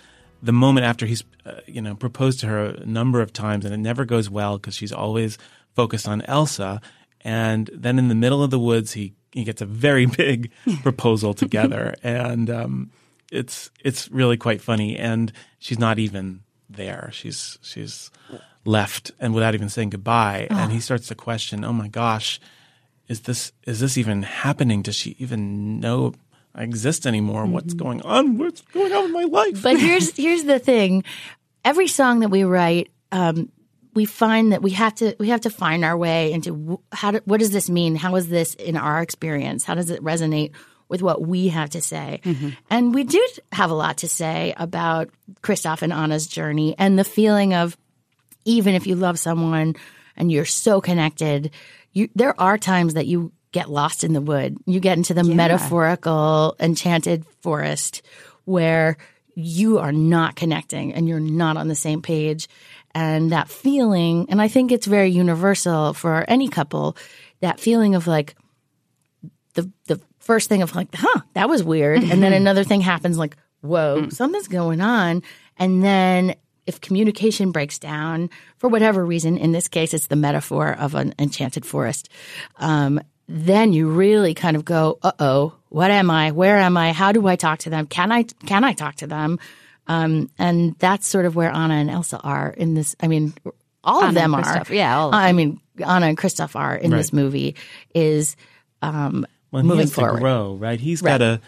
the 0.42 0.52
moment 0.52 0.86
after 0.86 1.06
he's 1.06 1.24
uh, 1.44 1.60
you 1.66 1.82
know 1.82 1.94
proposed 1.94 2.40
to 2.40 2.46
her 2.46 2.66
a 2.66 2.86
number 2.86 3.20
of 3.20 3.32
times, 3.32 3.64
and 3.64 3.74
it 3.74 3.78
never 3.78 4.04
goes 4.04 4.30
well 4.30 4.58
because 4.58 4.74
she's 4.74 4.92
always 4.92 5.38
focused 5.74 6.08
on 6.08 6.22
Elsa, 6.22 6.80
and 7.22 7.70
then 7.72 7.98
in 7.98 8.08
the 8.08 8.14
middle 8.14 8.42
of 8.42 8.50
the 8.50 8.58
woods 8.58 8.92
he 8.92 9.14
he 9.32 9.44
gets 9.44 9.60
a 9.60 9.66
very 9.66 10.06
big 10.22 10.50
proposal 10.82 11.34
together, 11.34 11.94
and 12.02 12.50
um, 12.50 12.90
it's 13.30 13.70
it's 13.84 14.10
really 14.10 14.36
quite 14.36 14.60
funny. 14.60 14.96
And 14.96 15.32
she's 15.58 15.78
not 15.78 15.98
even 15.98 16.40
there. 16.68 17.10
She's 17.12 17.58
she's 17.62 18.10
left 18.64 19.10
and 19.18 19.34
without 19.34 19.54
even 19.54 19.68
saying 19.68 19.90
goodbye. 19.90 20.46
And 20.50 20.70
he 20.70 20.80
starts 20.80 21.08
to 21.08 21.14
question 21.14 21.64
oh 21.64 21.72
my 21.72 21.88
gosh 21.88 22.38
is 23.10 23.22
this 23.22 23.50
is 23.64 23.80
this 23.80 23.98
even 23.98 24.22
happening? 24.22 24.82
Does 24.82 24.94
she 24.94 25.16
even 25.18 25.80
know 25.80 26.14
i 26.54 26.62
exist 26.62 27.06
anymore 27.06 27.46
what's 27.46 27.74
going 27.74 28.00
on 28.02 28.38
what's 28.38 28.60
going 28.72 28.92
on 28.92 29.04
with 29.04 29.12
my 29.12 29.24
life 29.24 29.62
But 29.62 29.78
here's 29.86 30.16
here's 30.16 30.44
the 30.44 30.58
thing: 30.58 31.04
every 31.64 31.88
song 31.88 32.20
that 32.20 32.28
we 32.30 32.44
write, 32.44 32.90
um, 33.12 33.50
we 33.94 34.04
find 34.04 34.52
that 34.52 34.62
we 34.62 34.70
have 34.72 34.94
to 34.96 35.14
we 35.18 35.28
have 35.28 35.42
to 35.42 35.50
find 35.50 35.84
our 35.84 35.96
way 35.96 36.32
into 36.32 36.80
how 36.92 37.10
do, 37.12 37.20
what 37.24 37.40
does 37.40 37.50
this 37.50 37.68
mean? 37.68 37.96
How 37.96 38.16
is 38.16 38.28
this 38.28 38.54
in 38.54 38.76
our 38.76 39.02
experience? 39.02 39.64
How 39.64 39.74
does 39.74 39.90
it 39.90 40.02
resonate 40.02 40.52
with 40.88 41.02
what 41.02 41.22
we 41.22 41.48
have 41.48 41.70
to 41.70 41.80
say? 41.80 42.20
And 42.70 42.94
we 42.94 43.04
do 43.04 43.24
have 43.52 43.70
a 43.70 43.74
lot 43.74 43.98
to 43.98 44.08
say 44.08 44.54
about 44.56 45.10
Kristoff 45.42 45.82
and 45.82 45.92
Anna's 45.92 46.26
journey 46.26 46.74
and 46.78 46.98
the 46.98 47.04
feeling 47.04 47.54
of 47.54 47.76
even 48.44 48.74
if 48.74 48.86
you 48.86 48.96
love 48.96 49.18
someone 49.18 49.76
and 50.16 50.32
you're 50.32 50.44
so 50.44 50.80
connected, 50.80 51.50
you 51.92 52.08
there 52.14 52.38
are 52.40 52.58
times 52.58 52.94
that 52.94 53.06
you 53.06 53.32
get 53.52 53.70
lost 53.70 54.04
in 54.04 54.12
the 54.12 54.20
wood. 54.20 54.56
You 54.66 54.80
get 54.80 54.96
into 54.96 55.14
the 55.14 55.24
metaphorical 55.24 56.56
enchanted 56.60 57.26
forest 57.40 58.02
where 58.44 58.96
you 59.34 59.78
are 59.78 59.92
not 59.92 60.36
connecting 60.36 60.94
and 60.94 61.08
you're 61.08 61.20
not 61.20 61.56
on 61.56 61.68
the 61.68 61.74
same 61.74 62.02
page. 62.02 62.48
And 62.94 63.32
that 63.32 63.48
feeling, 63.48 64.26
and 64.30 64.42
I 64.42 64.48
think 64.48 64.72
it's 64.72 64.86
very 64.86 65.10
universal 65.10 65.94
for 65.94 66.24
any 66.28 66.48
couple, 66.48 66.96
that 67.40 67.60
feeling 67.60 67.94
of 67.94 68.06
like 68.06 68.34
the 69.54 69.70
the 69.86 70.00
first 70.18 70.48
thing 70.48 70.62
of 70.62 70.74
like, 70.74 70.88
huh, 70.94 71.20
that 71.34 71.48
was 71.48 71.62
weird. 71.62 72.02
And 72.02 72.22
then 72.22 72.32
another 72.32 72.62
thing 72.62 72.80
happens 72.80 73.18
like, 73.18 73.36
whoa, 73.62 74.08
something's 74.10 74.48
going 74.48 74.80
on. 74.80 75.22
And 75.56 75.82
then 75.82 76.34
if 76.66 76.80
communication 76.80 77.52
breaks 77.52 77.78
down 77.78 78.30
for 78.58 78.68
whatever 78.68 79.04
reason, 79.04 79.36
in 79.36 79.52
this 79.52 79.66
case, 79.66 79.94
it's 79.94 80.06
the 80.06 80.16
metaphor 80.16 80.72
of 80.72 80.94
an 80.94 81.14
enchanted 81.18 81.64
forest. 81.64 82.08
Um, 82.58 83.00
then 83.32 83.72
you 83.72 83.88
really 83.88 84.34
kind 84.34 84.56
of 84.56 84.64
go, 84.64 84.98
uh 85.02 85.12
oh, 85.20 85.54
what 85.68 85.90
am 85.92 86.10
I? 86.10 86.32
Where 86.32 86.58
am 86.58 86.76
I? 86.76 86.92
How 86.92 87.12
do 87.12 87.26
I 87.28 87.36
talk 87.36 87.60
to 87.60 87.70
them? 87.70 87.86
Can 87.86 88.10
I 88.10 88.24
can 88.24 88.64
I 88.64 88.72
talk 88.72 88.96
to 88.96 89.06
them? 89.06 89.38
Um, 89.86 90.30
and 90.38 90.76
that's 90.78 91.06
sort 91.06 91.26
of 91.26 91.36
where 91.36 91.50
Anna 91.50 91.74
and 91.74 91.90
Elsa 91.90 92.18
are 92.18 92.50
in 92.50 92.74
this. 92.74 92.96
I 93.00 93.06
mean, 93.08 93.32
all 93.84 94.00
of 94.02 94.08
Anna 94.08 94.20
them 94.20 94.34
are. 94.34 94.42
Kristoff, 94.42 94.68
yeah, 94.74 94.98
all 94.98 95.08
of 95.08 95.14
I 95.14 95.32
mean, 95.32 95.60
Anna 95.84 96.06
and 96.06 96.18
Kristoff 96.18 96.56
are 96.56 96.74
in 96.74 96.90
this 96.90 97.12
movie. 97.12 97.54
Is 97.94 98.36
um, 98.82 99.26
Well, 99.52 99.62
he 99.62 99.68
moving 99.68 99.82
has 99.82 99.94
forward. 99.94 100.14
to 100.16 100.20
grow, 100.20 100.54
right? 100.54 100.80
He's 100.80 101.00
Right. 101.02 101.12
got 101.12 101.18
to 101.18 101.40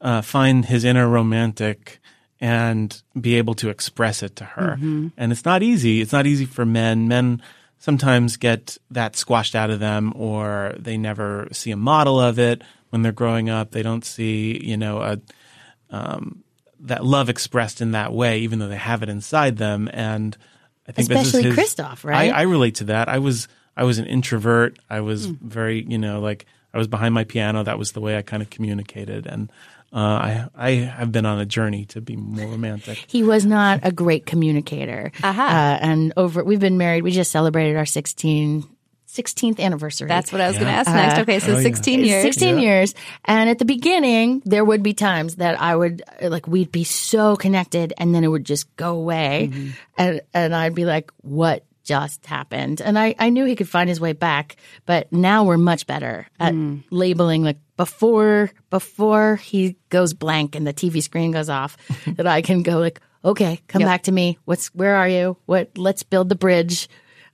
uh, 0.00 0.22
find 0.22 0.64
his 0.64 0.84
inner 0.84 1.06
romantic 1.08 2.00
and 2.40 3.02
be 3.18 3.36
able 3.36 3.54
to 3.54 3.68
express 3.70 4.22
it 4.22 4.36
to 4.36 4.44
her. 4.44 4.76
Mm-hmm. 4.76 5.08
And 5.16 5.32
it's 5.32 5.44
not 5.44 5.62
easy. 5.62 6.00
It's 6.00 6.12
not 6.12 6.26
easy 6.26 6.44
for 6.44 6.64
men. 6.66 7.08
Men 7.08 7.42
sometimes 7.78 8.36
get 8.36 8.78
that 8.90 9.16
squashed 9.16 9.54
out 9.54 9.70
of 9.70 9.80
them 9.80 10.12
or 10.16 10.74
they 10.78 10.96
never 10.96 11.48
see 11.52 11.70
a 11.70 11.76
model 11.76 12.20
of 12.20 12.38
it. 12.38 12.62
when 12.90 13.02
they're 13.02 13.12
growing 13.12 13.50
up. 13.50 13.72
They 13.72 13.82
don't 13.82 14.04
see, 14.04 14.60
you 14.64 14.76
know, 14.76 15.02
a, 15.02 15.20
um, 15.90 16.42
that 16.80 17.04
love 17.04 17.28
expressed 17.28 17.80
in 17.80 17.92
that 17.92 18.12
way, 18.12 18.40
even 18.40 18.58
though 18.58 18.68
they 18.68 18.76
have 18.76 19.02
it 19.02 19.08
inside 19.08 19.56
them. 19.56 19.88
And 19.92 20.36
I 20.88 20.92
think 20.92 21.10
Especially 21.10 21.42
his, 21.42 21.56
Kristoff, 21.56 22.04
right? 22.04 22.32
I, 22.32 22.40
I 22.40 22.42
relate 22.42 22.76
to 22.76 22.84
that. 22.84 23.08
I 23.08 23.18
was 23.18 23.48
I 23.76 23.84
was 23.84 23.98
an 23.98 24.06
introvert. 24.06 24.78
I 24.88 25.00
was 25.00 25.26
very, 25.26 25.84
you 25.84 25.98
know, 25.98 26.20
like 26.20 26.46
I 26.72 26.78
was 26.78 26.86
behind 26.86 27.12
my 27.14 27.24
piano. 27.24 27.62
That 27.62 27.78
was 27.78 27.92
the 27.92 28.00
way 28.00 28.16
I 28.16 28.22
kind 28.22 28.42
of 28.42 28.50
communicated, 28.50 29.26
and 29.26 29.50
uh, 29.92 29.96
I 29.98 30.48
I 30.54 30.70
have 30.72 31.12
been 31.12 31.26
on 31.26 31.38
a 31.40 31.46
journey 31.46 31.84
to 31.86 32.00
be 32.00 32.16
more 32.16 32.46
romantic. 32.46 32.98
He 33.06 33.22
was 33.22 33.46
not 33.46 33.80
a 33.82 33.92
great 33.92 34.26
communicator. 34.26 35.12
Aha. 35.22 35.78
Uh, 35.80 35.84
and 35.86 36.12
over, 36.16 36.42
we've 36.44 36.60
been 36.60 36.78
married. 36.78 37.02
We 37.02 37.10
just 37.12 37.30
celebrated 37.30 37.76
our 37.76 37.86
16, 37.86 38.64
16th 39.08 39.60
anniversary. 39.60 40.08
That's 40.08 40.30
what 40.32 40.40
I 40.42 40.48
was 40.48 40.56
going 40.56 40.66
to 40.66 40.72
Yeah. 40.72 40.80
ask 40.80 40.90
next. 40.92 41.18
Okay, 41.20 41.38
so 41.38 41.52
Oh, 41.52 41.56
yeah. 41.56 41.62
16 41.62 42.04
years. 42.04 42.22
16 42.22 42.58
years. 42.58 42.94
And 43.24 43.48
at 43.48 43.58
the 43.58 43.64
beginning, 43.64 44.42
there 44.44 44.64
would 44.64 44.82
be 44.82 44.92
times 44.92 45.36
that 45.36 45.58
I 45.60 45.74
would, 45.74 46.02
like, 46.20 46.46
we'd 46.46 46.70
be 46.72 46.84
so 46.84 47.36
connected 47.36 47.94
and 47.96 48.14
then 48.14 48.24
it 48.24 48.28
would 48.28 48.44
just 48.44 48.74
go 48.76 48.96
away. 48.96 49.50
Mm-hmm. 49.52 49.70
And, 49.96 50.20
and 50.34 50.54
I'd 50.54 50.74
be 50.74 50.84
like, 50.84 51.10
what 51.22 51.64
just 51.86 52.26
happened? 52.26 52.82
And 52.82 52.98
I, 52.98 53.14
I 53.18 53.30
knew 53.30 53.44
he 53.46 53.56
could 53.56 53.68
find 53.68 53.88
his 53.88 54.00
way 54.00 54.12
back, 54.12 54.56
but 54.84 55.10
now 55.12 55.44
we're 55.44 55.56
much 55.56 55.86
better 55.86 56.26
at 56.38 56.52
Mm. 56.52 56.84
labeling, 56.90 57.42
like, 57.42 57.58
before, 57.78 58.50
before 58.70 59.36
he 59.36 59.76
goes 59.88 60.12
blank 60.12 60.54
and 60.54 60.66
the 60.66 60.74
TV 60.74 61.02
screen 61.02 61.30
goes 61.30 61.48
off, 61.48 61.76
that 62.16 62.26
I 62.26 62.42
can 62.42 62.62
go, 62.62 62.78
like, 62.78 63.00
okay, 63.24 63.60
come 63.68 63.80
Yep. 63.80 63.88
back 63.88 64.02
to 64.04 64.12
me. 64.12 64.38
What's, 64.44 64.68
where 64.74 64.96
are 64.96 65.08
you? 65.08 65.36
What, 65.46 65.78
let's 65.78 66.02
build 66.02 66.28
the 66.28 66.34
bridge. 66.36 66.88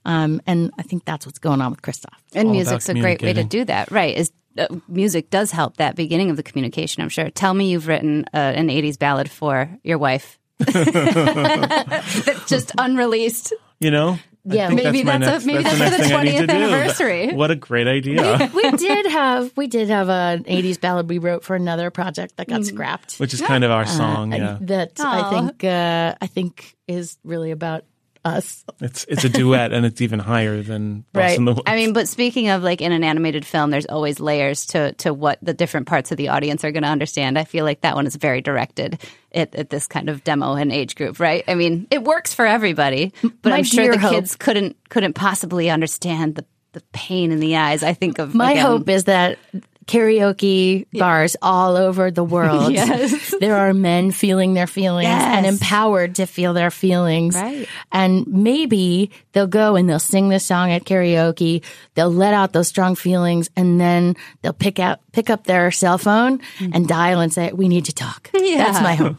Um, 0.05 0.41
and 0.47 0.71
I 0.77 0.83
think 0.83 1.05
that's 1.05 1.25
what's 1.25 1.39
going 1.39 1.61
on 1.61 1.71
with 1.71 1.81
Kristoff. 1.81 2.17
And 2.35 2.47
all 2.49 2.53
music's 2.53 2.89
a 2.89 2.93
great 2.93 3.21
way 3.21 3.33
to 3.33 3.43
do 3.43 3.65
that, 3.65 3.89
right? 3.91 4.15
Is 4.15 4.31
uh, 4.57 4.67
music 4.87 5.29
does 5.31 5.49
help 5.49 5.77
that 5.77 5.95
beginning 5.95 6.29
of 6.29 6.35
the 6.37 6.43
communication. 6.43 7.01
I'm 7.01 7.09
sure. 7.09 7.29
Tell 7.31 7.53
me 7.53 7.71
you've 7.71 7.87
written 7.87 8.25
uh, 8.33 8.37
an 8.37 8.67
'80s 8.67 8.99
ballad 8.99 9.31
for 9.31 9.69
your 9.81 9.97
wife. 9.97 10.37
That's 10.59 12.47
just 12.49 12.71
unreleased. 12.77 13.53
You 13.79 13.91
know, 13.91 14.09
I 14.11 14.19
Yeah, 14.45 14.67
think 14.67 14.83
maybe 14.83 15.03
my 15.05 15.17
that's 15.19 15.43
a- 15.43 15.47
maybe 15.47 15.63
the 15.63 15.69
that's 15.69 15.77
for 15.77 15.89
the 15.97 16.03
thing 16.03 16.13
I 16.13 16.23
need 16.23 16.31
to 16.39 16.47
20th 16.47 16.49
anniversary. 16.49 17.33
What 17.33 17.49
a 17.51 17.55
great 17.55 17.87
idea! 17.87 18.51
we 18.53 18.71
did 18.77 19.05
have 19.05 19.51
we 19.55 19.67
did 19.67 19.87
have 19.89 20.09
an 20.09 20.43
80s 20.43 20.81
ballad 20.81 21.09
we 21.09 21.17
wrote 21.17 21.43
for 21.45 21.55
another 21.55 21.89
project 21.91 22.35
that 22.37 22.47
got 22.49 22.61
Mm. 22.61 22.65
scrapped 22.65 23.17
Which 23.19 23.33
is 23.33 23.41
kind 23.41 23.63
of 23.63 23.71
our 23.71 23.85
song. 23.85 24.33
Uh, 24.33 24.37
Yeah, 24.37 24.57
that 24.61 24.99
Aw. 24.99 25.27
i 25.27 25.29
think 25.29 25.63
uh, 25.63 26.15
i 26.21 26.27
think 26.27 26.75
is 26.87 27.17
really 27.23 27.51
about 27.51 27.85
us 28.25 28.63
it's 28.79 29.05
it's 29.09 29.23
a 29.25 29.29
duet, 29.29 29.73
and 29.73 29.85
it's 29.85 29.99
even 30.01 30.19
higher 30.19 30.61
than 30.61 31.03
Lost 31.13 31.23
Right. 31.25 31.37
in 31.37 31.45
the 31.45 31.51
Woods. 31.53 31.63
I 31.67 31.75
mean, 31.75 31.91
but 31.93 32.07
speaking 32.07 32.49
of 32.49 32.63
like 32.63 32.79
in 32.81 32.91
an 32.91 33.03
animated 33.03 33.45
film, 33.45 33.69
there's 33.69 33.85
always 33.85 34.19
layers 34.19 34.65
to 34.67 34.93
to 34.93 35.13
what 35.13 35.39
the 35.41 35.53
different 35.53 35.87
parts 35.87 36.11
of 36.11 36.17
the 36.17 36.29
audience 36.29 36.63
are 36.63 36.71
going 36.71 36.83
to 36.83 36.89
understand. 36.89 37.37
I 37.37 37.43
feel 37.43 37.65
like 37.65 37.81
that 37.81 37.95
one 37.95 38.07
is 38.07 38.15
very 38.15 38.41
directed 38.41 38.99
at, 39.33 39.53
at 39.55 39.69
this 39.69 39.87
kind 39.87 40.09
of 40.09 40.23
demo 40.23 40.53
and 40.53 40.71
age 40.71 40.95
group, 40.95 41.19
right? 41.19 41.43
I 41.47 41.55
mean, 41.55 41.87
it 41.91 42.03
works 42.03 42.33
for 42.33 42.45
everybody, 42.45 43.11
but 43.41 43.49
My 43.49 43.57
I'm 43.57 43.63
sure 43.63 43.91
the 43.91 43.99
hope- 43.99 44.13
kids 44.13 44.35
couldn't 44.35 44.77
couldn't 44.89 45.13
possibly 45.13 45.69
understand 45.69 46.35
the 46.35 46.45
the 46.71 46.81
pain 46.91 47.31
in 47.31 47.39
the 47.39 47.55
eyes. 47.57 47.83
I 47.83 47.93
think 47.93 48.17
of 48.19 48.33
my 48.33 48.53
again, 48.53 48.65
hope 48.65 48.89
is 48.89 49.03
that 49.03 49.37
karaoke 49.85 50.85
bars 50.93 51.35
all 51.41 51.75
over 51.75 52.11
the 52.11 52.23
world. 52.23 52.73
Yes. 52.83 53.33
there 53.39 53.57
are 53.57 53.73
men 53.73 54.11
feeling 54.11 54.53
their 54.53 54.67
feelings 54.67 55.09
and 55.09 55.45
empowered 55.45 56.15
to 56.15 56.25
feel 56.25 56.53
their 56.53 56.71
feelings. 56.71 57.35
Right. 57.35 57.67
and 57.91 58.25
maybe 58.27 59.11
they'll 59.33 59.47
go 59.47 59.75
and 59.75 59.87
they'll 59.87 59.99
sing 59.99 60.29
this 60.29 60.45
song 60.45 60.71
at 60.71 60.85
karaoke 60.85 61.63
they'll 61.95 62.11
let 62.11 62.33
out 62.33 62.53
those 62.53 62.67
strong 62.67 62.95
feelings 62.95 63.49
and 63.55 63.79
then 63.79 64.15
they'll 64.41 64.53
pick 64.53 64.79
out 64.79 64.99
pick 65.11 65.29
up 65.29 65.43
their 65.43 65.71
cell 65.71 65.97
phone 65.97 66.39
mm-hmm. 66.39 66.71
and 66.73 66.87
dial 66.87 67.19
and 67.19 67.31
say 67.31 67.51
we 67.51 67.67
need 67.67 67.85
to 67.85 67.93
talk. 67.93 68.29
Yeah. 68.43 68.57
that's 68.57 68.81
my 68.81 68.95
hope 68.95 69.15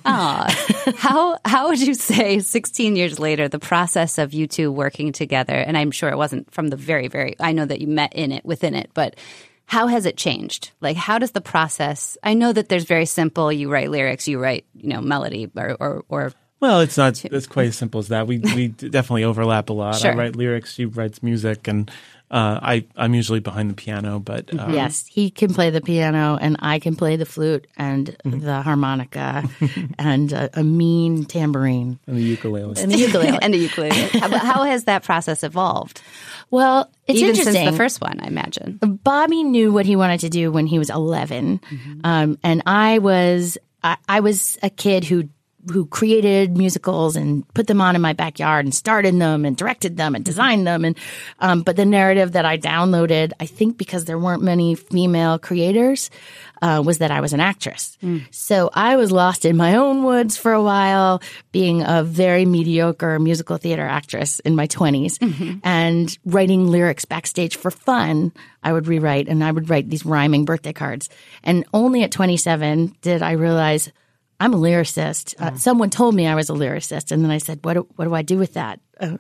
how 0.97 1.39
how 1.45 1.69
would 1.69 1.81
you 1.81 1.95
say 1.95 2.41
16 2.41 2.95
years 2.95 3.19
later 3.19 3.49
the 3.49 3.59
process 3.59 4.19
of 4.19 4.35
you 4.35 4.47
two 4.47 4.71
working 4.71 5.13
together 5.13 5.55
and 5.55 5.79
I'm 5.79 5.91
sure 5.91 6.11
it 6.11 6.17
wasn't 6.17 6.53
from 6.53 6.69
the 6.69 6.77
very 6.77 7.09
very 7.09 7.35
I 7.41 7.53
know 7.53 7.65
that 7.65 7.81
you 7.81 7.87
met 7.87 8.15
in 8.15 8.33
it 8.33 8.45
within 8.45 8.75
it 8.75 8.91
but 8.93 9.17
how 9.67 9.87
has 9.87 10.07
it 10.07 10.17
changed 10.17 10.71
like 10.81 10.97
how 10.97 11.19
does 11.19 11.33
the 11.33 11.41
process 11.41 12.17
I 12.23 12.35
know 12.35 12.53
that 12.53 12.69
there's 12.69 12.85
very 12.85 13.07
simple 13.07 13.53
you 13.53 13.71
write 13.71 13.91
lyrics 13.91 14.29
you 14.29 14.39
write 14.39 14.65
you 14.75 14.89
know 14.89 15.01
melody 15.01 15.51
or 15.57 15.77
or, 15.81 16.05
or 16.09 16.33
Well, 16.61 16.81
it's 16.81 16.97
not. 16.97 17.23
It's 17.25 17.47
quite 17.47 17.69
as 17.69 17.77
simple 17.77 17.99
as 17.99 18.09
that. 18.09 18.27
We 18.27 18.39
we 18.39 18.69
definitely 18.69 19.25
overlap 19.25 19.69
a 19.69 19.75
lot. 19.75 19.97
Sure. 19.97 20.13
I 20.13 20.15
write 20.15 20.37
lyrics. 20.37 20.73
She 20.73 20.87
writes 20.87 21.23
music, 21.23 21.69
and 21.69 21.91
uh, 22.35 22.59
I 22.61 22.85
I'm 22.97 23.15
usually 23.15 23.39
behind 23.39 23.71
the 23.71 23.75
piano. 23.75 24.19
But 24.19 24.53
uh, 24.53 24.67
Yes, 24.71 25.07
he 25.07 25.31
can 25.31 25.55
play 25.55 25.71
the 25.71 25.81
piano, 25.81 26.37
and 26.41 26.57
I 26.59 26.81
can 26.81 26.97
play 26.97 27.15
the 27.15 27.25
flute 27.25 27.69
and 27.77 28.17
the 28.25 28.61
harmonica 28.61 29.49
and 29.99 30.33
a, 30.33 30.51
a 30.59 30.65
mean 30.65 31.27
tambourine 31.27 32.01
and 32.09 32.17
the 32.17 32.23
ukulele. 32.23 32.75
and 32.83 32.91
the 32.91 32.99
ukulele. 32.99 33.39
and 33.41 33.55
a 33.55 33.57
ukulele 33.57 33.95
how, 34.19 34.37
how 34.37 34.63
has 34.65 34.85
that 34.85 35.05
process 35.05 35.45
evolved 35.45 36.03
well, 36.51 36.91
it's 37.07 37.19
even 37.19 37.31
interesting. 37.31 37.55
since 37.55 37.71
the 37.71 37.77
first 37.77 38.01
one 38.01 38.19
I 38.21 38.27
imagine 38.27 38.79
Bobby 38.83 39.45
knew 39.45 39.73
what 39.73 39.87
he 39.87 39.95
wanted 39.95 40.21
to 40.21 40.29
do 40.29 40.51
when 40.51 40.67
he 40.67 40.79
was 40.79 40.91
11, 40.91 41.61
um, 42.03 42.39
and 42.43 42.63
I 42.67 42.99
was 42.99 43.59
I, 43.85 43.97
I 44.09 44.21
was 44.21 44.59
a 44.63 44.71
kid 44.71 45.05
who 45.05 45.29
who 45.71 45.87
created 45.87 46.57
musicals 46.57 47.17
and 47.17 47.47
put 47.55 47.67
them 47.67 47.81
on 47.81 47.97
in 47.97 48.03
my 48.03 48.13
backyard 48.13 48.65
and 48.65 48.75
started 48.75 49.19
them 49.19 49.45
and 49.45 49.57
directed 49.57 49.97
them 49.97 50.15
and 50.15 50.25
designed 50.25 50.67
them 50.67 50.85
and 50.85 50.97
um, 51.41 51.63
but 51.63 51.77
the 51.77 51.85
narrative 51.85 52.33
that 52.33 52.45
I 52.45 52.59
downloaded, 52.59 53.33
I 53.41 53.47
think 53.47 53.79
because 53.79 54.05
there 54.05 54.19
weren't 54.19 54.43
many 54.43 54.75
female 54.75 55.39
creators, 55.39 56.11
uh, 56.63 56.83
was 56.85 56.99
that 56.99 57.11
I 57.11 57.21
was 57.21 57.33
an 57.33 57.41
actress. 57.41 57.99
So 58.31 58.71
I 58.73 58.97
was 58.97 59.11
lost 59.13 59.45
in 59.45 59.57
my 59.57 59.77
own 59.77 60.03
woods 60.05 60.37
for 60.37 60.53
a 60.53 60.63
while, 60.63 61.21
being 61.53 61.83
a 61.83 62.03
very 62.03 62.47
mediocre 62.47 63.19
musical 63.19 63.57
theater 63.59 63.85
actress 63.87 64.41
in 64.41 64.55
my 64.57 64.67
20s 64.67 65.19
and 65.63 66.19
writing 66.25 66.69
lyrics 66.69 67.05
backstage 67.05 67.57
for 67.57 67.71
fun. 67.71 68.33
I 68.63 68.73
would 68.73 68.87
rewrite 68.87 69.29
and 69.29 69.45
I 69.45 69.51
would 69.53 69.69
write 69.69 69.91
these 69.91 70.07
rhyming 70.07 70.45
birthday 70.47 70.73
cards. 70.73 71.11
And 71.43 71.67
only 71.75 72.03
at 72.03 72.13
27 72.13 72.97
did 73.03 73.23
I 73.23 73.33
realize 73.33 73.91
I'm 74.41 74.55
a 74.55 74.59
lyricist. 74.59 75.35
Uh, 75.39 75.57
someone 75.57 75.91
told 75.91 76.15
me 76.15 76.27
I 76.27 76.35
was 76.35 76.51
a 76.51 76.55
lyricist, 76.55 77.13
and 77.13 77.23
then 77.25 77.31
I 77.31 77.39
said, 77.39 77.61
"What 77.63 77.75
do, 77.75 77.87
what 77.97 78.05
do 78.05 78.15
I 78.15 78.23
do 78.23 78.39
with 78.39 78.55
that? 78.55 78.81
Uh, 78.99 79.17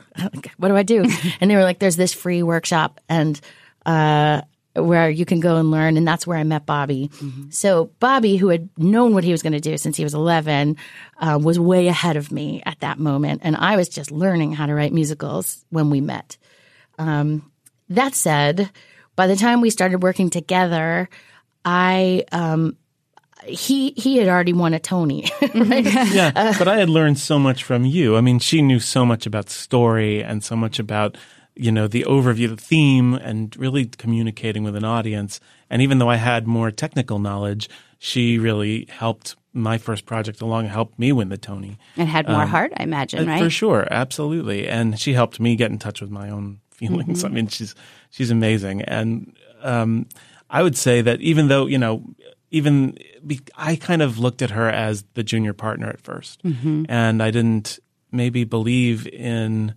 what 0.56 0.68
do 0.68 0.76
I 0.76 0.83
do?" 0.83 1.04
and 1.40 1.50
they 1.50 1.56
were 1.56 1.62
like, 1.62 1.78
"There's 1.78 1.97
this 1.97 2.12
free 2.12 2.42
workshop, 2.42 3.00
and 3.09 3.40
uh, 3.87 4.42
where 4.75 5.09
you 5.09 5.25
can 5.25 5.40
go 5.40 5.56
and 5.56 5.71
learn." 5.71 5.97
And 5.97 6.06
that's 6.06 6.26
where 6.26 6.38
I 6.38 6.44
met 6.44 6.66
Bobby. 6.66 7.11
So 7.50 7.90
Bobby, 8.00 8.37
who 8.37 8.49
had 8.49 8.68
known 8.76 9.14
what 9.14 9.25
he 9.25 9.33
was 9.33 9.42
going 9.42 9.52
to 9.52 9.61
do 9.61 9.78
since 9.78 9.97
he 9.97 10.04
was 10.04 10.14
11, 10.14 10.76
uh, 11.18 11.38
was 11.40 11.59
way 11.59 11.87
ahead 11.87 12.16
of 12.16 12.33
me 12.33 12.62
at 12.66 12.80
that 12.80 12.99
moment, 12.99 13.42
and 13.44 13.56
I 13.56 13.76
was 13.76 13.88
just 13.88 14.11
learning 14.11 14.52
how 14.52 14.66
to 14.66 14.75
write 14.75 14.92
musicals 14.92 15.64
when 15.71 15.90
we 15.90 16.00
met. 16.00 16.37
Um, 16.99 17.50
that 17.88 18.14
said, 18.14 18.71
by 19.16 19.26
the 19.26 19.37
time 19.37 19.61
we 19.61 19.71
started 19.71 20.02
working 20.02 20.30
together, 20.30 21.09
I 21.64 22.25
um, 22.33 22.76
he 23.47 23.91
he 23.93 24.17
had 24.17 24.29
already 24.29 24.53
won 24.53 24.75
a 24.75 24.79
Tony. 24.79 25.31
yeah, 25.55 26.55
but 26.59 26.69
I 26.69 26.79
had 26.79 26.89
learned 26.89 27.19
so 27.19 27.39
much 27.39 27.65
from 27.65 27.85
you. 27.85 28.17
I 28.17 28.21
mean, 28.21 28.39
she 28.39 28.63
knew 28.63 28.81
so 28.81 29.05
much 29.05 29.27
about 29.27 29.51
story 29.51 30.23
and 30.23 30.43
so 30.43 30.57
much 30.57 30.79
about 30.79 31.17
you 31.55 31.71
know 31.71 31.87
the 31.87 32.05
overview, 32.05 32.49
the 32.49 32.57
theme, 32.57 33.15
and 33.15 33.57
really 33.57 33.87
communicating 33.87 34.63
with 34.65 34.77
an 34.77 34.85
audience. 34.85 35.41
And 35.71 35.83
even 35.83 35.99
though 35.99 36.11
I 36.11 36.17
had 36.17 36.47
more 36.47 36.71
technical 36.71 37.19
knowledge, 37.19 37.69
she 37.99 38.39
really 38.39 38.87
helped 38.91 39.37
my 39.53 39.79
first 39.79 40.05
project 40.05 40.41
along, 40.41 40.67
helped 40.67 40.99
me 40.99 41.13
win 41.13 41.29
the 41.29 41.39
Tony. 41.39 41.79
and 41.97 42.09
had 42.09 42.29
more 42.29 42.45
heart 42.45 42.73
I 42.77 42.83
imagine 42.83 43.27
right 43.27 43.43
For 43.43 43.51
sure, 43.51 43.87
absolutely. 43.91 44.69
And 44.69 44.99
she 44.99 45.13
helped 45.13 45.39
me 45.39 45.55
get 45.55 45.71
in 45.71 45.79
touch 45.79 46.01
with 46.01 46.11
my 46.11 46.29
own 46.29 46.61
feelings. 46.73 47.19
Mm-hmm. 47.19 47.27
I 47.27 47.31
mean, 47.31 47.47
she's 47.47 47.75
she's 48.11 48.31
amazing. 48.31 48.83
And 48.83 49.37
um, 49.63 50.07
I 50.51 50.63
would 50.63 50.77
say 50.77 51.01
that 51.03 51.21
even 51.21 51.49
though 51.49 51.67
you 51.67 51.79
know, 51.79 52.03
even 52.55 52.97
I 53.57 53.77
kind 53.77 54.01
of 54.03 54.19
looked 54.19 54.43
at 54.43 54.51
her 54.51 54.69
as 54.71 55.05
the 55.15 55.23
junior 55.25 55.53
partner 55.53 55.89
at 55.89 56.03
1st 56.03 56.37
Mm-hmm. 56.43 56.85
and 56.89 57.23
I 57.23 57.31
didn't 57.31 57.79
maybe 58.13 58.45
believe 58.45 59.07
in 59.09 59.75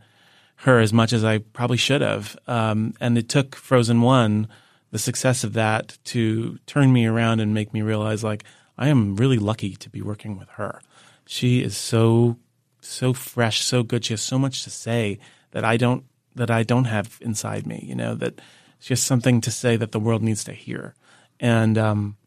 her 0.57 0.79
as 0.79 0.91
much 0.93 1.11
as 1.13 1.23
I 1.23 1.39
probably 1.39 1.77
should 1.77 2.01
have. 2.01 2.37
Um, 2.47 2.93
and 2.99 3.17
it 3.17 3.29
took 3.29 3.55
Frozen 3.55 4.01
One, 4.01 4.47
the 4.91 4.99
success 4.99 5.43
of 5.43 5.53
that, 5.53 5.97
to 6.05 6.57
turn 6.65 6.93
me 6.93 7.05
around 7.05 7.39
and 7.39 7.53
make 7.53 7.73
me 7.73 7.81
realize 7.81 8.23
like 8.23 8.43
I 8.77 8.89
am 8.89 9.15
really 9.15 9.39
lucky 9.39 9.75
to 9.75 9.89
be 9.89 10.01
working 10.01 10.37
with 10.37 10.49
her. 10.57 10.81
She 11.25 11.61
is 11.63 11.75
so 11.75 12.37
so 12.81 13.11
fresh, 13.13 13.63
so 13.63 13.83
good. 13.83 14.05
She 14.05 14.13
has 14.13 14.21
so 14.21 14.37
much 14.39 14.63
to 14.63 14.69
say 14.69 15.19
that 15.51 15.65
I 15.65 15.77
don't 15.77 16.03
that 16.35 16.51
I 16.51 16.63
don't 16.63 16.85
have 16.85 17.17
inside 17.21 17.65
me. 17.65 17.83
You 17.89 17.95
know 17.95 18.13
that 18.15 18.39
she 18.79 18.93
has 18.93 19.01
something 19.01 19.41
to 19.41 19.51
say 19.51 19.77
that 19.77 19.91
the 19.91 19.99
world 19.99 20.21
needs 20.21 20.43
to 20.43 20.53
hear. 20.53 20.93
And 21.39 21.77
um, 21.77 22.17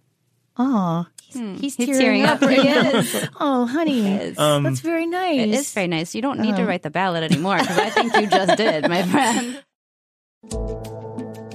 Oh, 0.62 1.06
he's, 1.22 1.34
he's, 1.34 1.42
Hmm. 1.42 1.54
He's 1.56 1.76
tearing, 1.76 2.00
tearing 2.00 2.22
up. 2.24 2.42
up. 2.42 2.48
right 2.48 2.58
He 2.62 2.68
is. 2.68 3.26
Oh, 3.40 3.66
honey, 3.66 4.06
is. 4.14 4.36
that's 4.36 4.80
very 4.80 5.06
nice. 5.06 5.40
It 5.40 5.48
is 5.50 5.72
very 5.72 5.86
nice. 5.88 6.14
You 6.14 6.22
don't 6.22 6.40
need 6.40 6.56
to 6.56 6.64
write 6.64 6.82
the 6.82 6.90
ballad 6.90 7.22
anymore 7.22 7.58
because 7.58 7.78
I 7.78 7.90
think 7.90 8.14
you 8.14 8.26
just 8.26 8.56
did, 8.56 8.88
my 8.88 9.02
friend. 10.50 10.89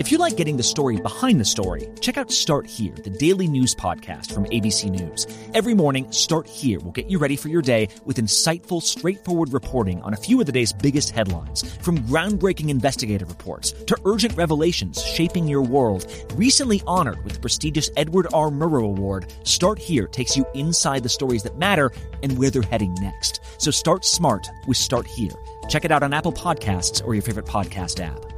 If 0.05 0.11
you 0.11 0.19
like 0.19 0.37
getting 0.37 0.57
the 0.57 0.61
story 0.61 0.97
behind 0.97 1.41
the 1.41 1.45
story, 1.45 1.89
check 1.99 2.15
out 2.15 2.29
Start 2.31 2.67
Here, 2.67 2.93
the 2.93 3.09
daily 3.09 3.47
news 3.47 3.73
podcast 3.73 4.31
from 4.31 4.45
ABC 4.45 4.91
News. 4.91 5.25
Every 5.55 5.73
morning, 5.73 6.11
Start 6.11 6.47
Here 6.47 6.79
will 6.79 6.91
get 6.91 7.09
you 7.09 7.17
ready 7.17 7.35
for 7.35 7.47
your 7.47 7.63
day 7.63 7.89
with 8.03 8.17
insightful, 8.17 8.83
straightforward 8.83 9.51
reporting 9.51 10.03
on 10.03 10.13
a 10.13 10.17
few 10.17 10.39
of 10.39 10.45
the 10.45 10.51
day's 10.51 10.71
biggest 10.71 11.09
headlines. 11.09 11.75
From 11.77 11.97
groundbreaking 12.01 12.69
investigative 12.69 13.29
reports 13.29 13.71
to 13.71 13.97
urgent 14.05 14.37
revelations 14.37 15.03
shaping 15.03 15.47
your 15.47 15.63
world, 15.63 16.05
recently 16.35 16.83
honored 16.85 17.23
with 17.23 17.33
the 17.33 17.39
prestigious 17.39 17.89
Edward 17.97 18.27
R. 18.31 18.51
Murrow 18.51 18.83
Award, 18.83 19.33
Start 19.41 19.79
Here 19.79 20.05
takes 20.05 20.37
you 20.37 20.45
inside 20.53 21.01
the 21.01 21.09
stories 21.09 21.41
that 21.41 21.57
matter 21.57 21.91
and 22.21 22.37
where 22.37 22.51
they're 22.51 22.61
heading 22.61 22.93
next. 23.01 23.39
So 23.57 23.71
start 23.71 24.05
smart 24.05 24.47
with 24.67 24.77
Start 24.77 25.07
Here. 25.07 25.33
Check 25.67 25.83
it 25.83 25.91
out 25.91 26.03
on 26.03 26.13
Apple 26.13 26.31
Podcasts 26.31 27.03
or 27.03 27.15
your 27.15 27.23
favorite 27.23 27.47
podcast 27.47 27.99
app. 27.99 28.34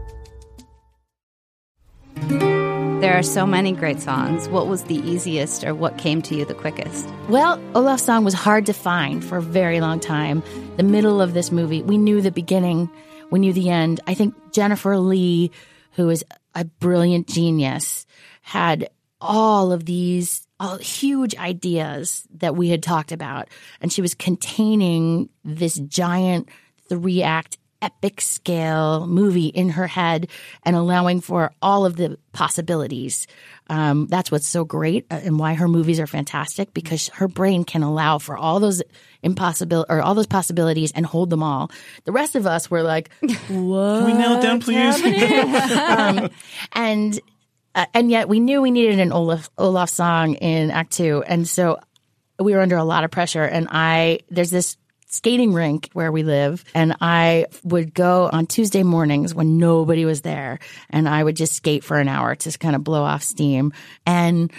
There 3.02 3.16
are 3.16 3.24
so 3.24 3.46
many 3.46 3.74
great 3.74 4.00
songs. 4.00 4.50
What 4.50 4.68
was 4.68 4.84
the 4.84 4.96
easiest 4.96 5.64
or 5.64 5.76
what 5.76 5.98
came 5.98 6.22
to 6.24 6.36
you 6.36 6.46
the 6.46 6.54
quickest? 6.56 7.08
Well, 7.30 7.62
Olaf's 7.76 8.04
song 8.04 8.24
was 8.24 8.34
hard 8.34 8.66
to 8.66 8.74
find 8.74 9.24
for 9.24 9.38
a 9.38 9.42
very 9.42 9.82
long 9.82 10.00
time. 10.00 10.42
The 10.78 10.84
middle 10.84 11.22
of 11.22 11.34
this 11.34 11.52
movie, 11.52 11.84
we 11.84 11.98
knew 11.98 12.22
the 12.22 12.32
beginning, 12.32 12.90
we 13.30 13.40
knew 13.40 13.54
the 13.54 13.70
end. 13.70 14.00
I 14.08 14.14
think 14.16 14.34
Jennifer 14.52 14.98
Lee, 14.98 15.52
who 15.92 16.10
is 16.10 16.26
a 16.56 16.66
brilliant 16.66 17.28
genius, 17.28 18.08
had 18.42 18.90
all 19.22 19.72
of 19.72 19.86
these 19.86 20.48
all 20.60 20.78
huge 20.78 21.36
ideas 21.36 22.28
that 22.38 22.56
we 22.56 22.70
had 22.70 22.82
talked 22.82 23.12
about. 23.12 23.48
And 23.80 23.94
she 23.94 24.02
was 24.02 24.16
containing 24.16 25.30
this 25.44 25.76
giant 25.76 26.50
three 26.90 27.22
act 27.22 27.58
epic 27.82 28.22
scale 28.22 29.06
movie 29.06 29.48
in 29.48 29.70
her 29.70 29.88
head 29.88 30.30
and 30.64 30.76
allowing 30.76 31.22
for 31.22 31.52
all 31.62 31.86
of 31.86 31.96
the 31.96 32.18
possibilities. 32.34 33.28
Um, 33.70 34.08
that's 34.08 34.32
what's 34.32 34.48
so 34.48 34.64
great 34.64 35.06
uh, 35.12 35.20
and 35.24 35.38
why 35.38 35.54
her 35.54 35.68
movies 35.68 36.00
are 36.00 36.08
fantastic 36.08 36.74
because 36.74 37.10
her 37.10 37.28
brain 37.28 37.64
can 37.64 37.84
allow 37.84 38.18
for 38.18 38.38
all 38.38 38.60
those 38.60 38.82
impossible 39.22 39.86
or 39.90 40.02
all 40.02 40.16
those 40.16 40.28
possibilities 40.28 40.92
and 40.94 41.06
hold 41.06 41.30
them 41.30 41.44
all. 41.44 41.72
The 42.06 42.12
rest 42.12 42.36
of 42.36 42.48
us 42.48 42.72
were 42.72 42.84
like, 42.84 43.10
"What? 43.22 43.30
Can 43.50 44.06
we 44.06 44.14
nail 44.14 44.38
it 44.38 44.42
down, 44.42 44.62
please? 44.62 45.04
um, 45.78 46.30
and 46.74 47.20
uh, 47.76 47.86
and 47.94 48.10
yet 48.10 48.30
we 48.30 48.40
knew 48.40 48.62
we 48.62 48.72
needed 48.72 49.00
an 49.00 49.12
Olaf 49.12 49.50
Olaf 49.58 49.90
song 49.90 50.36
in 50.36 50.72
Act 50.72 50.94
Two, 50.94 51.24
and 51.28 51.48
so 51.48 51.80
we 52.40 52.54
were 52.54 52.62
under 52.62 52.78
a 52.78 52.84
lot 52.84 53.04
of 53.04 53.12
pressure. 53.12 53.44
And 53.44 53.68
I 53.70 54.20
there's 54.30 54.52
this 54.52 54.78
skating 55.08 55.54
rink 55.54 55.90
where 55.94 56.12
we 56.12 56.24
live 56.24 56.64
and 56.76 56.96
I 57.00 57.46
would 57.64 57.94
go 57.94 58.30
on 58.32 58.46
Tuesday 58.46 58.84
mornings 58.84 59.34
when 59.34 59.58
nobody 59.58 60.06
was 60.06 60.22
there 60.22 60.60
and 60.90 61.08
I 61.08 61.24
would 61.24 61.36
just 61.36 61.54
skate 61.56 61.84
for 61.84 61.98
an 61.98 62.10
hour 62.10 62.36
to 62.36 62.58
kind 62.58 62.76
of 62.76 62.84
blow 62.84 63.04
off 63.04 63.24
steam. 63.24 63.72
And 64.06 64.52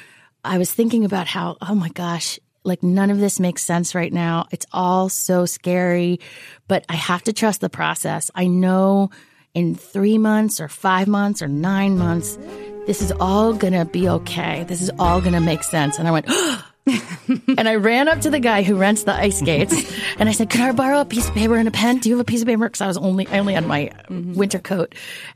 I 0.45 0.59
was 0.59 0.73
thinking 0.73 1.05
about 1.05 1.27
how, 1.27 1.59
oh 1.61 1.75
my 1.75 1.91
gosh, 1.91 2.39
like 2.65 2.83
none 2.83 3.11
of 3.11 3.19
this 3.19 3.39
makes 3.39 3.63
sense 3.63 3.95
right 3.95 4.13
now. 4.13 4.47
It's 4.51 4.67
all 4.73 5.09
so 5.09 5.45
scary, 5.47 6.21
but 6.67 6.85
I 6.89 6.95
have 6.95 7.23
to 7.25 7.33
trust 7.33 7.61
the 7.61 7.69
process. 7.69 8.31
I 8.35 8.47
know 8.47 9.11
in 9.55 9.75
three 9.75 10.19
months 10.19 10.61
or 10.61 10.69
five 10.69 11.09
months 11.09 11.43
or 11.43 11.49
nine 11.49 11.99
months, 11.99 12.39
this 12.87 13.03
is 13.03 13.13
all 13.21 13.53
gonna 13.53 13.85
be 13.85 14.09
okay. 14.09 14.65
This 14.65 14.81
is 14.81 14.91
all 14.99 15.21
gonna 15.21 15.41
make 15.41 15.63
sense. 15.63 15.99
And 15.99 16.09
I 16.09 16.11
went, 16.11 16.27
oh, 16.31 16.65
and 17.59 17.69
I 17.69 17.77
ran 17.77 18.09
up 18.09 18.21
to 18.23 18.31
the 18.31 18.41
guy 18.41 18.63
who 18.63 18.77
rents 18.77 19.05
the 19.05 19.15
ice 19.15 19.39
skates 19.39 19.75
and 20.19 20.29
I 20.29 20.33
said, 20.33 20.51
Could 20.51 20.61
I 20.61 20.73
borrow 20.73 21.01
a 21.01 21.05
piece 21.05 21.29
of 21.29 21.35
paper 21.35 21.57
and 21.57 21.69
a 21.69 21.71
pen? 21.71 21.99
Do 21.99 22.09
you 22.09 22.17
have 22.17 22.21
a 22.21 22.25
piece 22.25 22.43
of 22.43 22.47
paper? 22.47 22.67
Because 22.67 22.81
I 22.81 22.87
was 22.87 22.97
only, 22.97 23.27
I 23.29 23.39
only 23.39 23.55
had 23.55 23.67
my 23.67 23.91
winter 24.09 24.59
coat. 24.59 24.95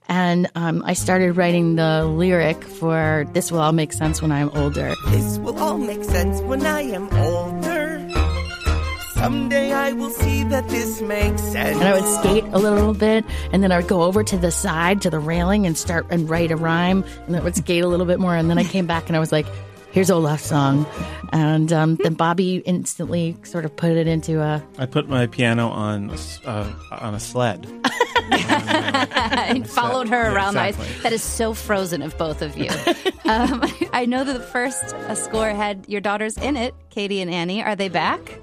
And 0.08 0.50
um, 0.54 0.82
I 0.84 0.94
started 0.94 1.36
writing 1.36 1.76
the 1.76 2.04
lyric 2.04 2.62
for 2.64 3.26
This 3.32 3.52
Will 3.52 3.60
All 3.60 3.72
Make 3.72 3.92
Sense 3.92 4.20
When 4.22 4.32
I'm 4.32 4.50
Older. 4.50 4.94
This 5.08 5.38
will 5.38 5.58
all 5.58 5.78
make 5.78 6.04
sense 6.04 6.40
when 6.42 6.64
I 6.66 6.82
am 6.82 7.12
older. 7.14 8.08
Someday 9.14 9.72
I 9.72 9.92
will 9.92 10.10
see 10.10 10.42
that 10.44 10.68
this 10.68 11.00
makes 11.00 11.40
sense. 11.42 11.78
And 11.78 11.84
I 11.84 11.92
would 11.92 12.20
skate 12.20 12.44
a 12.52 12.58
little 12.58 12.92
bit 12.92 13.24
and 13.52 13.62
then 13.62 13.70
I 13.70 13.76
would 13.76 13.86
go 13.86 14.02
over 14.02 14.24
to 14.24 14.36
the 14.36 14.50
side 14.50 15.00
to 15.02 15.10
the 15.10 15.20
railing 15.20 15.64
and 15.64 15.78
start 15.78 16.06
and 16.10 16.28
write 16.28 16.50
a 16.50 16.56
rhyme. 16.56 17.04
And 17.26 17.34
then 17.34 17.40
I 17.40 17.44
would 17.44 17.54
skate 17.54 17.84
a 17.84 17.86
little 17.86 18.06
bit 18.06 18.18
more. 18.18 18.34
And 18.34 18.50
then 18.50 18.58
I 18.58 18.64
came 18.64 18.86
back 18.86 19.06
and 19.06 19.16
I 19.16 19.20
was 19.20 19.30
like, 19.30 19.46
Here's 19.92 20.10
Olaf's 20.10 20.44
song. 20.44 20.86
And 21.32 21.72
um, 21.72 21.96
then 21.96 22.14
Bobby 22.14 22.56
instantly 22.66 23.36
sort 23.42 23.64
of 23.64 23.74
put 23.76 23.92
it 23.92 24.06
into 24.06 24.40
a. 24.40 24.62
I 24.78 24.86
put 24.86 25.08
my 25.08 25.26
piano 25.26 25.68
on 25.68 26.10
uh, 26.44 26.72
on 26.90 27.14
a 27.14 27.20
sled. 27.20 27.66
and 28.32 29.68
followed 29.68 30.08
her 30.08 30.22
Yeah, 30.24 30.34
around 30.34 30.54
the 30.54 30.60
ice. 30.60 31.02
That 31.02 31.12
is 31.12 31.22
so 31.22 31.54
frozen 31.54 32.02
of 32.02 32.16
both 32.18 32.40
of 32.42 32.56
you. 32.56 32.70
um, 33.30 33.62
I 33.92 34.06
know 34.06 34.24
that 34.24 34.32
the 34.32 34.40
first 34.44 34.82
uh, 34.94 35.14
score 35.14 35.50
had 35.50 35.84
your 35.88 36.00
daughters 36.00 36.36
in 36.38 36.56
it, 36.56 36.74
Katie 36.90 37.20
and 37.20 37.30
Annie. 37.30 37.62
Are 37.62 37.76
they 37.76 37.88
back? 37.88 38.38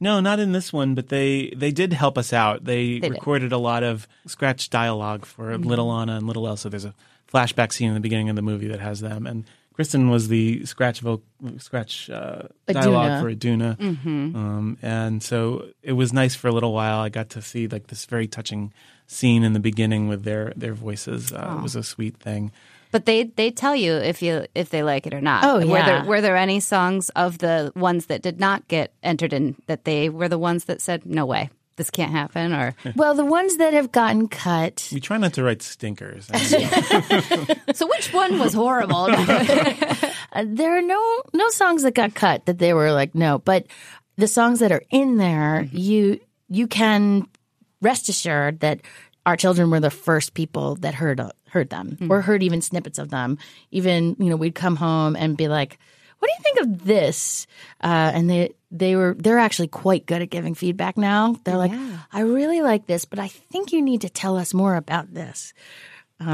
No, 0.00 0.20
not 0.20 0.38
in 0.38 0.52
this 0.52 0.72
one, 0.72 0.94
but 0.94 1.08
they 1.08 1.52
they 1.56 1.70
did 1.72 1.92
help 1.92 2.16
us 2.18 2.32
out. 2.32 2.64
They, 2.64 2.94
They 3.00 3.08
did. 3.08 3.12
recorded 3.12 3.52
a 3.52 3.58
lot 3.58 3.82
of 3.82 4.06
scratch 4.26 4.70
dialogue 4.70 5.24
for 5.24 5.50
Mm-hmm. 5.50 5.68
Little 5.68 5.92
Anna 5.92 6.16
and 6.16 6.26
Little 6.26 6.46
Elsa. 6.46 6.68
There's 6.70 6.84
a 6.84 6.94
flashback 7.32 7.72
scene 7.72 7.88
in 7.88 7.94
the 7.94 8.00
beginning 8.00 8.28
of 8.28 8.36
the 8.36 8.42
movie 8.42 8.68
that 8.68 8.80
has 8.80 9.00
them, 9.00 9.26
and 9.26 9.44
Kristen 9.78 10.10
was 10.10 10.26
the 10.26 10.66
scratch 10.66 10.98
vocal, 10.98 11.22
scratch 11.58 12.10
uh, 12.10 12.48
dialogue 12.66 13.22
for 13.22 13.28
Iduna. 13.28 13.76
Mm-hmm. 13.78 14.34
Um, 14.34 14.76
and 14.82 15.22
so 15.22 15.68
it 15.84 15.92
was 15.92 16.12
nice 16.12 16.34
for 16.34 16.48
a 16.48 16.52
little 16.52 16.72
while. 16.72 16.98
I 16.98 17.10
got 17.10 17.30
to 17.30 17.40
see 17.40 17.68
like 17.68 17.86
this 17.86 18.04
very 18.04 18.26
touching 18.26 18.72
scene 19.06 19.44
in 19.44 19.52
the 19.52 19.60
beginning 19.60 20.08
with 20.08 20.24
their 20.24 20.52
their 20.56 20.74
voices. 20.74 21.32
Uh, 21.32 21.54
It 21.56 21.62
was 21.62 21.76
a 21.76 21.84
sweet 21.84 22.16
thing. 22.16 22.50
But 22.90 23.06
they 23.06 23.30
they 23.36 23.52
tell 23.52 23.76
you 23.76 23.92
if 23.92 24.20
you 24.20 24.46
if 24.52 24.70
they 24.70 24.82
like 24.82 25.06
it 25.06 25.14
or 25.14 25.20
not. 25.20 25.44
Oh, 25.44 25.58
Were 25.58 25.78
yeah. 25.78 25.86
there 25.86 26.04
were 26.04 26.20
there 26.20 26.36
any 26.36 26.58
songs 26.58 27.10
of 27.10 27.38
the 27.38 27.70
ones 27.76 28.06
that 28.06 28.20
did 28.20 28.40
not 28.40 28.66
get 28.66 28.90
entered 29.04 29.32
in 29.32 29.54
that 29.68 29.84
they 29.84 30.08
were 30.08 30.28
the 30.28 30.38
ones 30.38 30.64
that 30.64 30.80
said 30.80 31.06
no 31.06 31.24
way 31.24 31.50
this 31.78 31.90
can't 31.90 32.12
happen 32.12 32.52
or 32.52 32.74
Well, 32.96 33.14
the 33.14 33.24
ones 33.24 33.56
that 33.56 33.72
have 33.72 33.90
gotten 33.90 34.28
cut. 34.28 34.86
We 34.92 35.00
try 35.00 35.16
not 35.16 35.32
to 35.34 35.42
write 35.42 35.62
stinkers. 35.62 36.26
so 37.74 37.86
which 37.86 38.12
one 38.12 38.38
was 38.38 38.52
horrible? 38.52 39.08
Uh, 40.30 40.44
there 40.46 40.76
are 40.76 40.82
no 40.82 41.22
no 41.32 41.48
songs 41.48 41.82
that 41.82 41.94
got 41.94 42.14
cut 42.14 42.44
that 42.44 42.58
they 42.58 42.74
were 42.74 42.92
like 42.92 43.14
no, 43.14 43.38
but 43.38 43.64
the 44.18 44.28
songs 44.28 44.60
that 44.60 44.70
are 44.70 44.82
in 44.90 45.16
there, 45.16 45.66
you 45.72 46.20
you 46.50 46.66
can 46.66 47.26
rest 47.80 48.10
assured 48.10 48.60
that 48.60 48.80
our 49.24 49.36
children 49.36 49.70
were 49.70 49.80
the 49.80 49.90
first 49.90 50.34
people 50.34 50.76
that 50.76 50.92
heard 50.92 51.18
heard 51.48 51.70
them 51.70 51.96
or 52.10 52.20
heard 52.20 52.42
even 52.42 52.60
snippets 52.60 52.98
of 52.98 53.08
them. 53.08 53.38
Even 53.70 54.16
you 54.18 54.28
know 54.28 54.36
we'd 54.36 54.54
come 54.54 54.76
home 54.76 55.16
and 55.16 55.34
be 55.34 55.48
like, 55.48 55.78
"What 56.18 56.28
do 56.28 56.32
you 56.36 56.42
think 56.42 56.60
of 56.60 56.84
this?" 56.84 57.46
Uh, 57.82 58.10
and 58.14 58.28
they 58.28 58.54
they 58.70 58.96
were 58.96 59.14
they're 59.18 59.38
actually 59.38 59.68
quite 59.68 60.06
good 60.06 60.22
at 60.22 60.30
giving 60.30 60.54
feedback 60.54 60.96
now. 60.96 61.36
They're 61.44 61.56
like, 61.56 61.72
"I 62.12 62.20
really 62.20 62.60
like 62.60 62.86
this, 62.86 63.04
but 63.04 63.18
I 63.18 63.28
think 63.28 63.72
you 63.72 63.82
need 63.82 64.02
to 64.02 64.08
tell 64.10 64.36
us 64.36 64.52
more 64.54 64.76
about 64.76 65.14
this." 65.14 65.52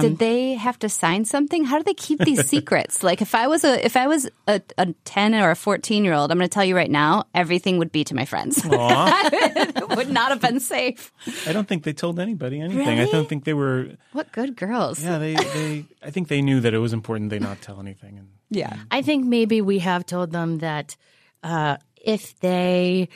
Did 0.00 0.16
they 0.16 0.54
have 0.54 0.78
to 0.78 0.88
sign 0.88 1.26
something? 1.26 1.64
How 1.64 1.76
do 1.76 1.84
they 1.84 1.92
keep 1.92 2.18
these 2.20 2.46
secrets? 2.48 3.02
Like 3.02 3.20
if 3.20 3.34
I 3.34 3.48
was 3.48 3.64
a 3.64 3.84
if 3.84 3.98
I 3.98 4.06
was 4.06 4.26
a, 4.48 4.62
a 4.78 4.94
ten 5.04 5.34
or 5.34 5.50
a 5.50 5.54
fourteen 5.54 6.06
year 6.06 6.14
old, 6.14 6.30
I'm 6.32 6.38
going 6.38 6.48
to 6.48 6.52
tell 6.52 6.64
you 6.64 6.74
right 6.74 6.90
now, 6.90 7.24
everything 7.34 7.76
would 7.76 7.92
be 7.92 8.02
to 8.04 8.14
my 8.14 8.24
friends. 8.24 8.62
it 8.64 9.88
would 9.90 10.10
not 10.10 10.30
have 10.30 10.40
been 10.40 10.58
safe. 10.58 11.12
I 11.46 11.52
don't 11.52 11.68
think 11.68 11.84
they 11.84 11.92
told 11.92 12.18
anybody 12.18 12.62
anything. 12.62 12.98
I 12.98 13.04
don't 13.10 13.28
think 13.28 13.44
they 13.44 13.52
were. 13.52 13.90
What 14.12 14.32
good 14.32 14.56
girls? 14.56 15.04
Yeah, 15.04 15.18
they, 15.18 15.34
they. 15.34 15.84
I 16.02 16.10
think 16.10 16.28
they 16.28 16.40
knew 16.40 16.60
that 16.60 16.72
it 16.72 16.78
was 16.78 16.94
important 16.94 17.28
they 17.28 17.38
not 17.38 17.60
tell 17.60 17.78
anything. 17.78 18.16
And 18.16 18.28
Yeah. 18.54 18.76
I 18.90 19.02
think 19.02 19.26
maybe 19.26 19.60
we 19.60 19.80
have 19.80 20.06
told 20.06 20.32
them 20.32 20.58
that 20.58 20.96
uh, 21.42 21.76
if 21.96 22.38
they 22.40 23.08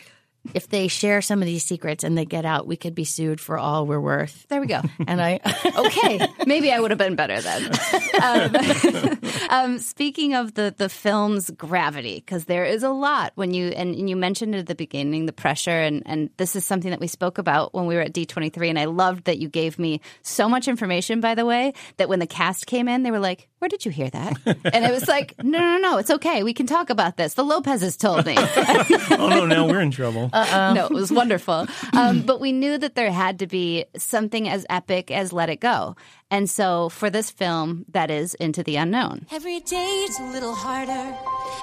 if 0.54 0.68
they 0.68 0.88
share 0.88 1.20
some 1.20 1.42
of 1.42 1.46
these 1.46 1.64
secrets 1.64 2.04
and 2.04 2.16
they 2.16 2.24
get 2.24 2.44
out, 2.44 2.66
we 2.66 2.76
could 2.76 2.94
be 2.94 3.04
sued 3.04 3.40
for 3.40 3.58
all 3.58 3.86
we're 3.86 4.00
worth. 4.00 4.46
There 4.48 4.60
we 4.60 4.66
go. 4.66 4.80
And 5.06 5.20
I 5.20 5.40
okay, 5.76 6.26
maybe 6.46 6.72
I 6.72 6.80
would 6.80 6.90
have 6.90 6.98
been 6.98 7.16
better 7.16 7.40
then. 7.40 7.70
Um, 8.18 8.56
um, 9.50 9.78
speaking 9.78 10.34
of 10.34 10.54
the 10.54 10.74
the 10.76 10.88
film's 10.88 11.50
gravity, 11.50 12.16
because 12.16 12.46
there 12.46 12.64
is 12.64 12.82
a 12.82 12.88
lot 12.88 13.30
when 13.36 13.54
you 13.54 13.68
and, 13.68 13.94
and 13.94 14.10
you 14.10 14.16
mentioned 14.16 14.56
it 14.56 14.58
at 14.58 14.66
the 14.66 14.74
beginning, 14.74 15.26
the 15.26 15.32
pressure, 15.32 15.70
and 15.70 16.02
and 16.04 16.28
this 16.36 16.56
is 16.56 16.64
something 16.64 16.90
that 16.90 16.98
we 16.98 17.06
spoke 17.06 17.38
about 17.38 17.74
when 17.74 17.86
we 17.86 17.94
were 17.94 18.00
at 18.00 18.12
D 18.12 18.26
twenty 18.26 18.48
three, 18.48 18.68
and 18.68 18.78
I 18.78 18.86
loved 18.86 19.26
that 19.26 19.38
you 19.38 19.48
gave 19.48 19.78
me 19.78 20.00
so 20.22 20.48
much 20.48 20.66
information. 20.66 21.20
By 21.20 21.36
the 21.36 21.46
way, 21.46 21.74
that 21.98 22.08
when 22.08 22.18
the 22.18 22.26
cast 22.26 22.66
came 22.66 22.88
in, 22.88 23.04
they 23.04 23.12
were 23.12 23.20
like, 23.20 23.48
"Where 23.60 23.68
did 23.68 23.84
you 23.84 23.92
hear 23.92 24.10
that?" 24.10 24.36
And 24.44 24.84
it 24.84 24.90
was 24.90 25.06
like, 25.06 25.34
"No, 25.40 25.60
no, 25.60 25.78
no, 25.78 25.98
it's 25.98 26.10
okay. 26.10 26.42
We 26.42 26.54
can 26.54 26.66
talk 26.66 26.90
about 26.90 27.16
this." 27.16 27.34
The 27.34 27.44
Lopez's 27.44 27.96
told 27.96 28.26
me. 28.26 28.34
oh 28.36 29.28
no, 29.30 29.46
now 29.46 29.68
we're 29.68 29.80
in 29.80 29.92
trouble. 29.92 30.27
No, 30.32 30.86
it 30.86 30.92
was 30.92 31.10
wonderful. 31.12 31.66
Um, 31.92 32.22
but 32.26 32.40
we 32.40 32.52
knew 32.52 32.78
that 32.78 32.94
there 32.94 33.10
had 33.10 33.38
to 33.40 33.46
be 33.46 33.84
something 33.96 34.48
as 34.48 34.66
epic 34.68 35.10
as 35.10 35.32
Let 35.32 35.48
It 35.48 35.60
Go. 35.60 35.96
And 36.30 36.48
so 36.48 36.88
for 36.90 37.08
this 37.10 37.30
film, 37.30 37.86
that 37.88 38.10
is 38.10 38.34
Into 38.34 38.62
the 38.62 38.76
Unknown. 38.76 39.26
Every 39.32 39.60
day 39.60 40.04
it's 40.06 40.20
a 40.20 40.24
little 40.24 40.54
harder 40.54 41.16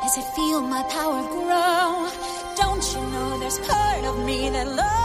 as 0.04 0.17
I 0.17 0.21
feel 0.36 0.62
my 0.62 0.84
power 0.84 1.21
grow. 1.30 2.10
Don't 2.56 2.84
you 2.93 3.01
know 3.12 3.39
there's 3.39 3.60
part 3.60 4.06
of 4.06 4.25
me 4.25 4.49
that 4.49 4.67
loves 4.67 5.04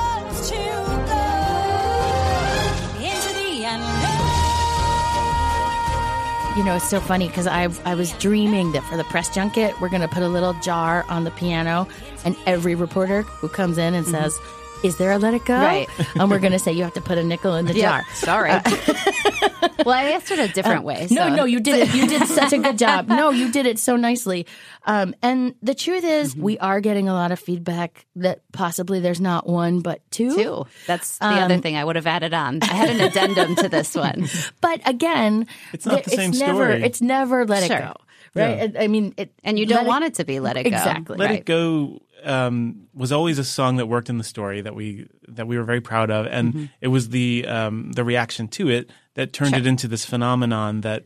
you 6.56 6.64
know, 6.64 6.76
it's 6.76 6.88
so 6.88 7.00
funny 7.00 7.28
because 7.28 7.46
I 7.46 7.68
I 7.84 7.94
was 7.94 8.12
dreaming 8.14 8.72
that 8.72 8.82
for 8.84 8.96
the 8.96 9.04
press 9.04 9.28
junket 9.28 9.80
we're 9.80 9.88
going 9.88 10.02
to 10.02 10.08
put 10.08 10.22
a 10.22 10.28
little 10.28 10.54
jar 10.54 11.04
on 11.08 11.24
the 11.24 11.30
piano, 11.30 11.86
and 12.24 12.36
every 12.46 12.74
reporter 12.74 13.22
who 13.22 13.48
comes 13.48 13.78
in 13.78 13.94
and 13.94 14.04
mm-hmm. 14.04 14.22
says. 14.22 14.38
Is 14.82 14.96
there 14.96 15.10
a 15.12 15.18
let 15.18 15.34
it 15.34 15.44
go? 15.44 15.54
Right. 15.58 15.88
and 16.14 16.30
we're 16.30 16.38
going 16.38 16.52
to 16.52 16.58
say 16.58 16.72
you 16.72 16.84
have 16.84 16.94
to 16.94 17.00
put 17.02 17.18
a 17.18 17.22
nickel 17.22 17.54
in 17.56 17.66
the 17.66 17.74
jar. 17.74 18.02
Sorry. 18.14 18.50
well, 19.84 19.90
I 19.90 20.12
asked 20.12 20.30
it 20.30 20.38
a 20.38 20.48
different 20.48 20.84
way. 20.84 21.06
No, 21.10 21.28
so- 21.28 21.34
no, 21.36 21.44
you 21.44 21.60
did 21.60 21.88
it. 21.88 21.94
You 21.94 22.06
did 22.06 22.26
such 22.28 22.52
a 22.52 22.58
good 22.58 22.78
job. 22.78 23.08
No, 23.08 23.30
you 23.30 23.50
did 23.52 23.66
it 23.66 23.78
so 23.78 23.96
nicely. 23.96 24.46
Um, 24.86 25.14
and 25.22 25.54
the 25.62 25.74
truth 25.74 26.04
is, 26.04 26.32
Mm-hmm. 26.34 26.42
we 26.42 26.58
are 26.58 26.80
getting 26.80 27.08
a 27.08 27.12
lot 27.12 27.32
of 27.32 27.38
feedback 27.38 28.06
that 28.16 28.40
possibly 28.52 29.00
there's 29.00 29.20
not 29.20 29.46
one 29.46 29.80
but 29.80 30.00
two. 30.10 30.34
Two. 30.34 30.66
That's 30.86 31.18
the 31.18 31.26
other 31.26 31.54
Um, 31.54 31.62
thing 31.62 31.76
I 31.76 31.84
would 31.84 31.96
have 31.96 32.06
added 32.06 32.32
on. 32.34 32.60
I 32.62 32.66
had 32.66 32.90
an 32.90 33.00
addendum 33.00 33.56
to 33.56 33.68
this 33.68 33.94
one. 33.94 34.28
But 34.60 34.80
again, 34.88 35.46
It's 35.72 35.84
not 35.86 35.96
there- 35.96 36.02
the 36.04 36.10
same 36.10 36.30
never, 36.32 36.64
story. 36.72 36.82
It's 36.84 37.00
never 37.02 37.46
let 37.46 37.64
Sure. 37.66 37.76
it 37.76 37.80
go, 37.80 37.94
right? 38.34 38.76
I 38.76 38.84
I 38.84 38.86
mean, 38.88 39.14
it, 39.16 39.32
And 39.44 39.58
you 39.58 39.66
don't 39.66 39.84
it- 39.84 39.88
want 39.88 40.04
it 40.04 40.14
to 40.14 40.24
be 40.24 40.40
let 40.40 40.56
it 40.56 40.64
go. 40.64 40.68
Exactly. 40.68 41.16
Let 41.18 41.30
Right. 41.30 41.38
It 41.40 41.46
Go 41.46 42.00
um, 42.24 42.88
was 42.94 43.12
always 43.12 43.38
a 43.38 43.44
song 43.44 43.76
that 43.76 43.86
worked 43.86 44.10
in 44.10 44.18
the 44.18 44.24
story 44.24 44.60
that 44.60 44.74
we 44.74 45.08
that 45.28 45.46
we 45.46 45.56
were 45.58 45.64
very 45.64 45.80
proud 45.80 46.10
of, 46.10 46.26
and 46.26 46.54
Mm-hmm. 46.54 46.64
it 46.80 46.88
was 46.88 47.08
the 47.10 47.46
um, 47.46 47.92
the 47.92 48.04
reaction 48.04 48.48
to 48.48 48.68
it 48.68 48.90
that 49.14 49.32
turned 49.32 49.56
it 49.56 49.66
into 49.66 49.88
this 49.88 50.04
phenomenon 50.04 50.80
that 50.82 51.04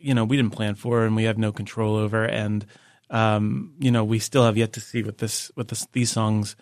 you 0.00 0.14
know 0.14 0.24
we 0.24 0.36
didn't 0.36 0.52
plan 0.52 0.74
for 0.74 1.04
and 1.04 1.16
we 1.16 1.24
have 1.24 1.38
no 1.38 1.52
control 1.52 1.96
over, 1.96 2.24
and 2.24 2.66
um, 3.10 3.74
you 3.78 3.90
know 3.90 4.04
we 4.04 4.18
still 4.18 4.44
have 4.44 4.56
yet 4.56 4.72
to 4.74 4.80
see 4.80 5.02
what 5.02 5.18
this 5.18 5.50
what 5.54 5.68
this, 5.68 5.86
these 5.92 6.10
songs 6.10 6.56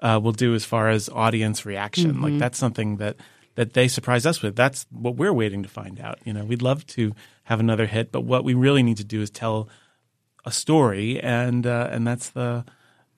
uh, 0.00 0.20
will 0.22 0.32
do 0.32 0.54
as 0.54 0.64
far 0.64 0.88
as 0.88 1.08
audience 1.08 1.66
reaction. 1.66 2.12
Mm-hmm. 2.12 2.24
Like 2.24 2.38
that's 2.38 2.58
something 2.58 2.96
that 2.98 3.16
that 3.54 3.72
they 3.72 3.88
surprised 3.88 4.26
us 4.26 4.40
with. 4.40 4.54
That's 4.54 4.86
what 4.90 5.16
we're 5.16 5.32
waiting 5.32 5.62
to 5.64 5.68
find 5.68 5.98
out. 6.00 6.18
You 6.24 6.32
know, 6.32 6.44
we'd 6.44 6.62
love 6.62 6.86
to 6.88 7.12
have 7.44 7.60
another 7.60 7.86
hit, 7.86 8.12
but 8.12 8.20
what 8.20 8.44
we 8.44 8.54
really 8.54 8.82
need 8.82 8.98
to 8.98 9.04
do 9.04 9.20
is 9.20 9.30
tell 9.30 9.68
a 10.44 10.52
story, 10.52 11.20
and 11.20 11.66
uh, 11.66 11.88
and 11.90 12.06
that's 12.06 12.30
the 12.30 12.64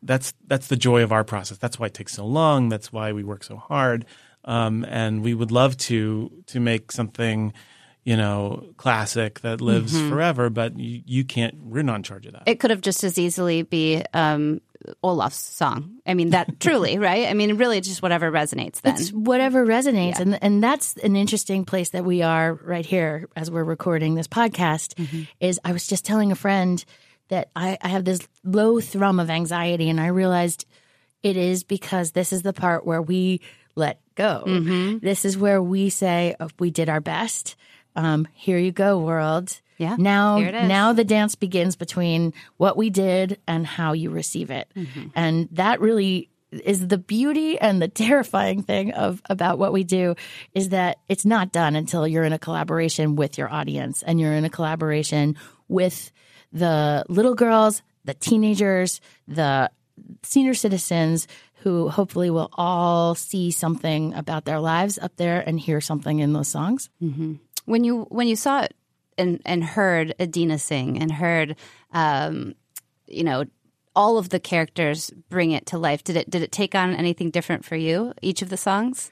that's 0.02 0.32
that's 0.46 0.68
the 0.68 0.76
joy 0.76 1.02
of 1.02 1.12
our 1.12 1.24
process. 1.24 1.58
That's 1.58 1.78
why 1.78 1.86
it 1.86 1.94
takes 1.94 2.14
so 2.14 2.26
long. 2.26 2.68
That's 2.68 2.92
why 2.92 3.12
we 3.12 3.24
work 3.24 3.44
so 3.44 3.56
hard, 3.56 4.06
um, 4.44 4.84
and 4.88 5.22
we 5.22 5.34
would 5.34 5.50
love 5.50 5.76
to 5.78 6.30
to 6.46 6.60
make 6.60 6.92
something, 6.92 7.52
you 8.04 8.16
know, 8.16 8.72
classic 8.76 9.40
that 9.40 9.60
lives 9.60 9.98
forever. 10.08 10.50
But 10.50 10.78
you, 10.78 11.02
you 11.04 11.24
can't. 11.24 11.62
We're 11.62 11.82
not 11.82 11.96
in 11.96 12.02
charge 12.02 12.26
of 12.26 12.32
that. 12.32 12.44
It 12.46 12.60
could 12.60 12.70
have 12.70 12.80
just 12.80 13.04
as 13.04 13.18
easily 13.18 13.62
be 13.62 14.02
um, 14.14 14.60
Olaf's 15.02 15.36
song. 15.36 16.00
I 16.06 16.14
mean, 16.14 16.30
that 16.30 16.60
truly, 16.60 16.98
right? 16.98 17.28
I 17.28 17.34
mean, 17.34 17.56
really, 17.56 17.78
it's 17.78 17.88
just 17.88 18.02
whatever 18.02 18.30
resonates 18.30 18.80
then. 18.80 18.94
It's 18.94 19.10
whatever 19.10 19.66
resonates, 19.66 20.18
and 20.18 20.42
and 20.42 20.62
that's 20.62 20.96
an 20.96 21.16
interesting 21.16 21.64
place 21.64 21.90
that 21.90 22.04
we 22.04 22.22
are 22.22 22.54
right 22.54 22.86
here 22.86 23.28
as 23.36 23.50
we're 23.50 23.64
recording 23.64 24.14
this 24.14 24.28
podcast. 24.28 24.94
Mm-hmm. 24.94 25.22
Is 25.40 25.60
I 25.64 25.72
was 25.72 25.86
just 25.86 26.04
telling 26.04 26.32
a 26.32 26.36
friend 26.36 26.82
that 27.30 27.50
I, 27.56 27.78
I 27.82 27.88
have 27.88 28.04
this 28.04 28.20
low 28.44 28.78
thrum 28.80 29.18
of 29.18 29.30
anxiety, 29.30 29.88
and 29.88 30.00
I 30.00 30.08
realized 30.08 30.66
it 31.22 31.36
is 31.36 31.64
because 31.64 32.12
this 32.12 32.32
is 32.32 32.42
the 32.42 32.52
part 32.52 32.86
where 32.86 33.02
we 33.02 33.40
let 33.74 34.00
go. 34.14 34.44
Mm-hmm. 34.46 34.98
This 34.98 35.24
is 35.24 35.36
where 35.38 35.62
we 35.62 35.90
say 35.90 36.36
oh, 36.38 36.48
we 36.58 36.70
did 36.70 36.88
our 36.88 37.00
best. 37.00 37.56
Um, 37.96 38.28
here 38.34 38.58
you 38.58 38.70
go, 38.72 38.98
world. 39.00 39.58
Yeah, 39.78 39.96
Now, 39.98 40.36
here 40.36 40.48
it 40.48 40.54
is. 40.54 40.68
now 40.68 40.92
the 40.92 41.04
dance 41.04 41.34
begins 41.36 41.74
between 41.74 42.34
what 42.58 42.76
we 42.76 42.90
did 42.90 43.40
and 43.48 43.66
how 43.66 43.94
you 43.94 44.10
receive 44.10 44.50
it, 44.50 44.68
Mm-hmm. 44.76 45.06
and 45.14 45.48
that 45.52 45.80
really 45.80 46.28
is 46.50 46.86
the 46.88 46.98
beauty 46.98 47.58
and 47.60 47.80
the 47.80 47.86
terrifying 47.88 48.62
thing 48.64 48.90
of 48.92 49.22
about 49.30 49.58
what 49.58 49.72
we 49.72 49.84
do 49.84 50.16
is 50.52 50.70
that 50.70 50.98
it's 51.08 51.24
not 51.24 51.52
done 51.52 51.76
until 51.76 52.06
you're 52.08 52.24
in 52.24 52.32
a 52.32 52.38
collaboration 52.40 53.14
with 53.14 53.38
your 53.38 53.48
audience 53.52 54.02
and 54.02 54.18
you're 54.20 54.32
in 54.34 54.44
a 54.44 54.50
collaboration 54.50 55.36
with 55.68 56.10
the 56.52 57.04
little 57.08 57.34
girls, 57.34 57.82
the 58.04 58.14
teenagers, 58.14 59.00
the 59.28 59.70
senior 60.22 60.54
citizens 60.54 61.28
who 61.62 61.88
hopefully 61.88 62.30
will 62.30 62.48
all 62.54 63.14
see 63.14 63.50
something 63.50 64.14
about 64.14 64.44
their 64.46 64.60
lives 64.60 64.98
up 64.98 65.16
there 65.16 65.40
and 65.46 65.60
hear 65.60 65.80
something 65.80 66.18
in 66.18 66.32
those 66.32 66.48
songs. 66.48 66.88
when 67.66 67.84
you 67.84 68.02
when 68.10 68.26
you 68.26 68.36
saw 68.36 68.62
it 68.62 68.74
and 69.18 69.40
and 69.44 69.62
heard 69.62 70.14
Idina 70.20 70.58
sing 70.58 70.98
and 71.00 71.12
heard 71.12 71.56
um, 71.92 72.54
you 73.06 73.22
know 73.22 73.44
all 73.94 74.18
of 74.18 74.30
the 74.30 74.40
characters 74.40 75.10
bring 75.28 75.50
it 75.50 75.66
to 75.66 75.78
life 75.78 76.02
did 76.04 76.16
it 76.16 76.30
did 76.30 76.42
it 76.42 76.52
take 76.52 76.74
on 76.74 76.94
anything 76.94 77.30
different 77.30 77.64
for 77.64 77.76
you 77.76 78.12
each 78.22 78.42
of 78.42 78.48
the 78.48 78.56
songs? 78.56 79.10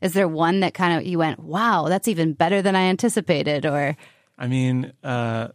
Is 0.00 0.14
there 0.14 0.26
one 0.26 0.60
that 0.60 0.74
kind 0.74 0.98
of 0.98 1.06
you 1.06 1.18
went 1.18 1.38
wow 1.38 1.86
that's 1.88 2.08
even 2.08 2.32
better 2.32 2.60
than 2.60 2.74
I 2.74 2.82
anticipated 2.82 3.64
or? 3.64 3.96
I 4.36 4.48
mean, 4.48 4.92
uh, 5.04 5.48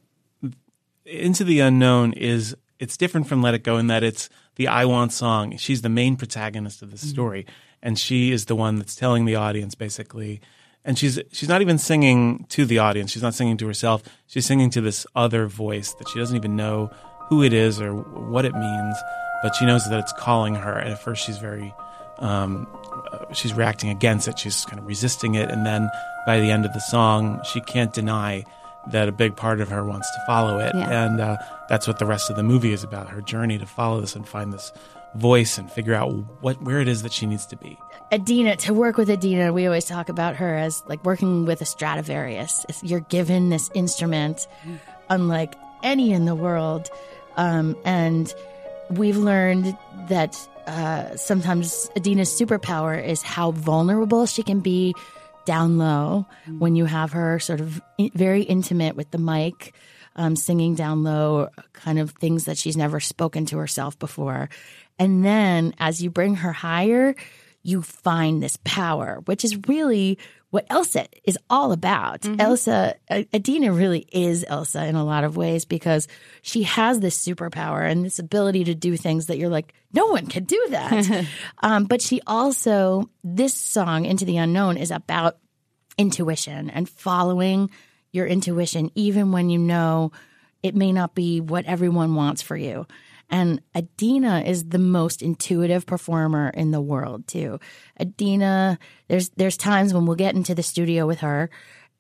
Into 1.08 1.46
the 1.46 1.62
Unknown 1.62 2.14
is 2.14 2.56
it's 2.80 2.98
different 2.98 3.28
from 3.28 3.42
Let 3.42 3.54
It 3.54 3.64
Go 3.64 3.78
in 3.78 3.88
that 3.88 4.04
it's 4.04 4.30
the 4.56 4.68
I 4.68 4.86
Want 4.86 5.14
song. 5.14 5.56
She's 5.56 5.82
the 5.82 5.90
main 5.90 6.18
protagonist 6.18 6.82
of 6.82 6.92
the 6.92 6.98
story, 6.98 7.46
and 7.82 7.98
she 7.98 8.32
is 8.32 8.46
the 8.46 8.56
one 8.56 8.76
that's 8.76 8.96
telling 8.96 9.26
the 9.26 9.36
audience 9.36 9.74
basically. 9.74 10.42
And 10.84 10.98
she's 10.98 11.20
she's 11.32 11.48
not 11.50 11.62
even 11.62 11.78
singing 11.78 12.46
to 12.50 12.66
the 12.66 12.80
audience. 12.80 13.12
She's 13.12 13.24
not 13.24 13.34
singing 13.34 13.58
to 13.58 13.68
herself. 13.68 14.04
She's 14.28 14.46
singing 14.46 14.70
to 14.72 14.82
this 14.82 15.08
other 15.16 15.48
voice 15.48 15.94
that 15.94 16.10
she 16.10 16.20
doesn't 16.20 16.36
even 16.36 16.56
know 16.56 16.92
who 17.30 17.44
it 17.44 17.54
is 17.54 17.80
or 17.80 17.94
what 17.94 18.46
it 18.46 18.54
means, 18.54 18.96
but 19.44 19.56
she 19.56 19.66
knows 19.66 19.88
that 19.90 20.00
it's 20.00 20.14
calling 20.14 20.56
her. 20.56 20.78
And 20.78 20.92
at 20.92 21.02
first, 21.02 21.26
she's 21.26 21.38
very 21.38 21.74
um, 22.20 22.68
uh, 23.12 23.34
she's 23.34 23.54
reacting 23.54 23.90
against 23.90 24.28
it. 24.28 24.40
She's 24.40 24.66
kind 24.66 24.80
of 24.80 24.86
resisting 24.86 25.36
it, 25.36 25.50
and 25.50 25.66
then 25.66 25.90
by 26.26 26.40
the 26.40 26.52
end 26.52 26.66
of 26.66 26.74
the 26.74 26.80
song, 26.82 27.42
she 27.46 27.62
can't 27.62 27.94
deny 27.94 28.44
that 28.92 29.08
a 29.08 29.12
big 29.12 29.36
part 29.36 29.60
of 29.62 29.70
her 29.70 29.84
wants 29.84 30.10
to 30.12 30.20
follow 30.28 30.60
it, 30.60 30.74
Yeah. 30.76 31.06
and 31.06 31.20
uh, 31.20 31.38
that's 31.70 31.88
what 31.88 32.00
the 32.00 32.06
rest 32.06 32.30
of 32.30 32.36
the 32.36 32.44
movie 32.44 32.72
is 32.74 32.84
about: 32.84 33.10
her 33.10 33.22
journey 33.22 33.58
to 33.58 33.66
follow 33.66 34.02
this 34.02 34.16
and 34.16 34.28
find 34.28 34.54
this 34.54 34.72
voice 35.16 35.58
and 35.58 35.72
figure 35.72 35.94
out 35.94 36.12
what 36.42 36.62
where 36.62 36.80
it 36.80 36.88
is 36.88 37.04
that 37.04 37.12
she 37.14 37.26
needs 37.26 37.46
to 37.48 37.56
be. 37.58 37.78
Idina, 38.14 38.56
to 38.58 38.74
work 38.74 38.98
with 38.98 39.10
Idina, 39.10 39.52
we 39.52 39.66
always 39.66 39.86
talk 39.86 40.08
about 40.10 40.36
her 40.38 40.56
as 40.56 40.82
like 40.88 41.04
working 41.04 41.46
with 41.46 41.62
a 41.62 41.66
Stradivarius. 41.66 42.66
If 42.70 42.82
You're 42.84 43.02
given 43.02 43.50
this 43.50 43.70
instrument, 43.74 44.48
unlike 45.10 45.56
any 45.84 46.12
in 46.14 46.26
the 46.26 46.36
world. 46.36 46.90
Um, 47.36 47.76
and 47.86 48.34
we've 48.90 49.18
learned 49.18 49.78
that 50.10 50.36
uh, 50.68 51.16
sometimes 51.18 51.90
Idina's 51.96 52.30
superpower 52.30 53.02
is 53.04 53.22
how 53.22 53.52
vulnerable 53.52 54.26
she 54.26 54.42
can 54.44 54.60
be 54.62 54.96
down 55.48 55.78
low 55.78 56.28
when 56.60 56.76
you 56.76 56.86
have 56.86 57.14
her 57.14 57.40
sort 57.40 57.62
of 57.62 57.82
very 58.14 58.44
intimate 58.44 58.98
with 58.98 59.10
the 59.12 59.18
mic, 59.18 59.74
um, 60.18 60.36
singing 60.36 60.76
down 60.76 61.04
low, 61.04 61.48
kind 61.72 61.98
of 61.98 62.12
things 62.12 62.46
that 62.46 62.58
she's 62.58 62.76
never 62.76 63.00
spoken 63.00 63.46
to 63.48 63.58
herself 63.58 63.98
before. 63.98 64.50
And 65.00 65.24
then 65.24 65.74
as 65.80 66.04
you 66.04 66.10
bring 66.10 66.36
her 66.36 66.52
higher, 66.52 67.16
you 67.68 67.82
find 67.82 68.42
this 68.42 68.58
power, 68.64 69.22
which 69.26 69.44
is 69.44 69.68
really 69.68 70.18
what 70.52 70.66
Elsa 70.70 71.08
is 71.26 71.38
all 71.50 71.74
about. 71.74 72.26
Elsa, 72.40 72.96
uh, 73.10 73.24
Idina 73.36 73.74
really 73.74 74.08
is 74.10 74.46
Elsa 74.48 74.86
in 74.86 74.96
a 74.96 75.04
lot 75.04 75.26
of 75.26 75.36
ways 75.36 75.66
because 75.66 76.08
she 76.42 76.64
has 76.64 77.02
this 77.02 77.22
superpower 77.22 77.90
and 77.90 78.06
this 78.06 78.20
ability 78.20 78.64
to 78.64 78.74
do 78.74 78.96
things 78.96 79.26
that 79.26 79.38
you're 79.38 79.50
like, 79.50 79.74
no 79.92 80.06
one 80.08 80.28
can 80.28 80.46
do 80.46 80.66
that. 80.70 81.26
um, 81.62 81.84
but 81.84 82.02
she 82.02 82.22
also, 82.26 83.10
this 83.26 83.54
song, 83.54 84.06
Into 84.06 84.24
the 84.24 84.38
Unknown, 84.38 84.78
is 84.78 84.90
about 84.90 85.38
intuition 85.98 86.70
and 86.70 86.88
following 86.88 87.70
your 88.14 88.28
intuition, 88.28 88.92
even 88.96 89.34
when 89.34 89.50
you 89.50 89.60
know 89.60 90.14
it 90.64 90.74
may 90.74 90.94
not 90.94 91.14
be 91.14 91.42
what 91.42 91.66
everyone 91.66 92.16
wants 92.16 92.42
for 92.42 92.56
you. 92.56 92.88
And 93.30 93.62
Idina 93.76 94.42
is 94.46 94.66
the 94.66 94.80
most 94.80 95.22
intuitive 95.22 95.86
performer 95.86 96.50
in 96.50 96.72
the 96.72 96.82
world 96.82 97.28
too. 97.28 97.60
Idina, 98.00 98.80
there's 99.08 99.30
there's 99.30 99.58
times 99.58 99.94
when 99.94 100.06
we'll 100.06 100.16
get 100.16 100.36
into 100.36 100.56
the 100.56 100.64
studio 100.64 101.06
with 101.06 101.20
her 101.20 101.50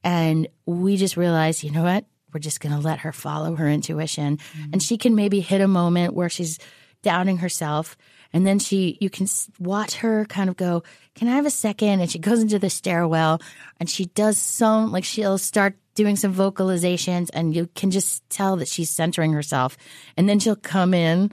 and 0.03 0.47
we 0.65 0.95
just 0.97 1.17
realize, 1.17 1.63
you 1.63 1.71
know 1.71 1.83
what? 1.83 2.05
We're 2.33 2.39
just 2.39 2.59
going 2.59 2.75
to 2.75 2.81
let 2.81 2.99
her 2.99 3.11
follow 3.11 3.55
her 3.55 3.69
intuition. 3.69 4.37
Mm-hmm. 4.37 4.73
And 4.73 4.83
she 4.83 4.97
can 4.97 5.15
maybe 5.15 5.39
hit 5.39 5.61
a 5.61 5.67
moment 5.67 6.13
where 6.13 6.29
she's 6.29 6.59
doubting 7.01 7.37
herself 7.37 7.97
and 8.33 8.45
then 8.45 8.59
she 8.59 8.97
you 8.99 9.09
can 9.09 9.27
watch 9.59 9.95
her 9.95 10.25
kind 10.25 10.49
of 10.49 10.57
go 10.57 10.83
can 11.15 11.27
i 11.27 11.35
have 11.35 11.45
a 11.45 11.51
second 11.51 12.01
and 12.01 12.09
she 12.09 12.19
goes 12.19 12.41
into 12.41 12.59
the 12.59 12.69
stairwell 12.69 13.39
and 13.79 13.89
she 13.89 14.05
does 14.05 14.37
some 14.37 14.91
like 14.91 15.03
she'll 15.03 15.37
start 15.37 15.77
doing 15.97 16.15
some 16.15 16.33
vocalizations 16.33 17.29
and 17.33 17.55
you 17.55 17.67
can 17.75 17.91
just 17.91 18.27
tell 18.29 18.55
that 18.57 18.67
she's 18.67 18.89
centering 18.89 19.33
herself 19.33 19.75
and 20.15 20.29
then 20.29 20.39
she'll 20.39 20.55
come 20.55 20.93
in 20.93 21.31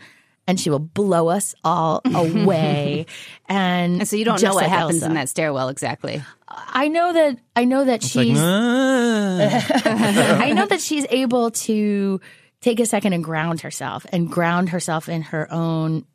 and 0.49 0.59
she 0.59 0.71
will 0.71 0.79
blow 0.81 1.29
us 1.29 1.55
all 1.63 2.01
away 2.15 3.07
and, 3.49 4.01
and 4.01 4.09
so 4.09 4.17
you 4.17 4.25
don't 4.25 4.43
know 4.43 4.55
what 4.55 4.63
like 4.65 4.71
happens 4.71 5.03
Elsa. 5.03 5.07
in 5.07 5.15
that 5.15 5.29
stairwell 5.29 5.69
exactly 5.69 6.23
i 6.49 6.89
know 6.89 7.13
that 7.13 7.39
i 7.55 7.65
know 7.65 7.85
that 7.85 8.03
It's 8.03 8.17
like, 8.17 8.27
she's 8.27 8.39
"Ah." 8.41 9.83
I 10.43 10.53
know 10.53 10.67
that 10.67 10.81
she's 10.81 11.07
able 11.11 11.51
to 11.51 12.21
take 12.61 12.81
a 12.81 12.87
second 12.87 13.13
and 13.13 13.23
ground 13.23 13.61
herself 13.61 14.07
and 14.13 14.31
ground 14.31 14.71
herself 14.71 15.09
in 15.11 15.21
her 15.23 15.47
own 15.53 16.07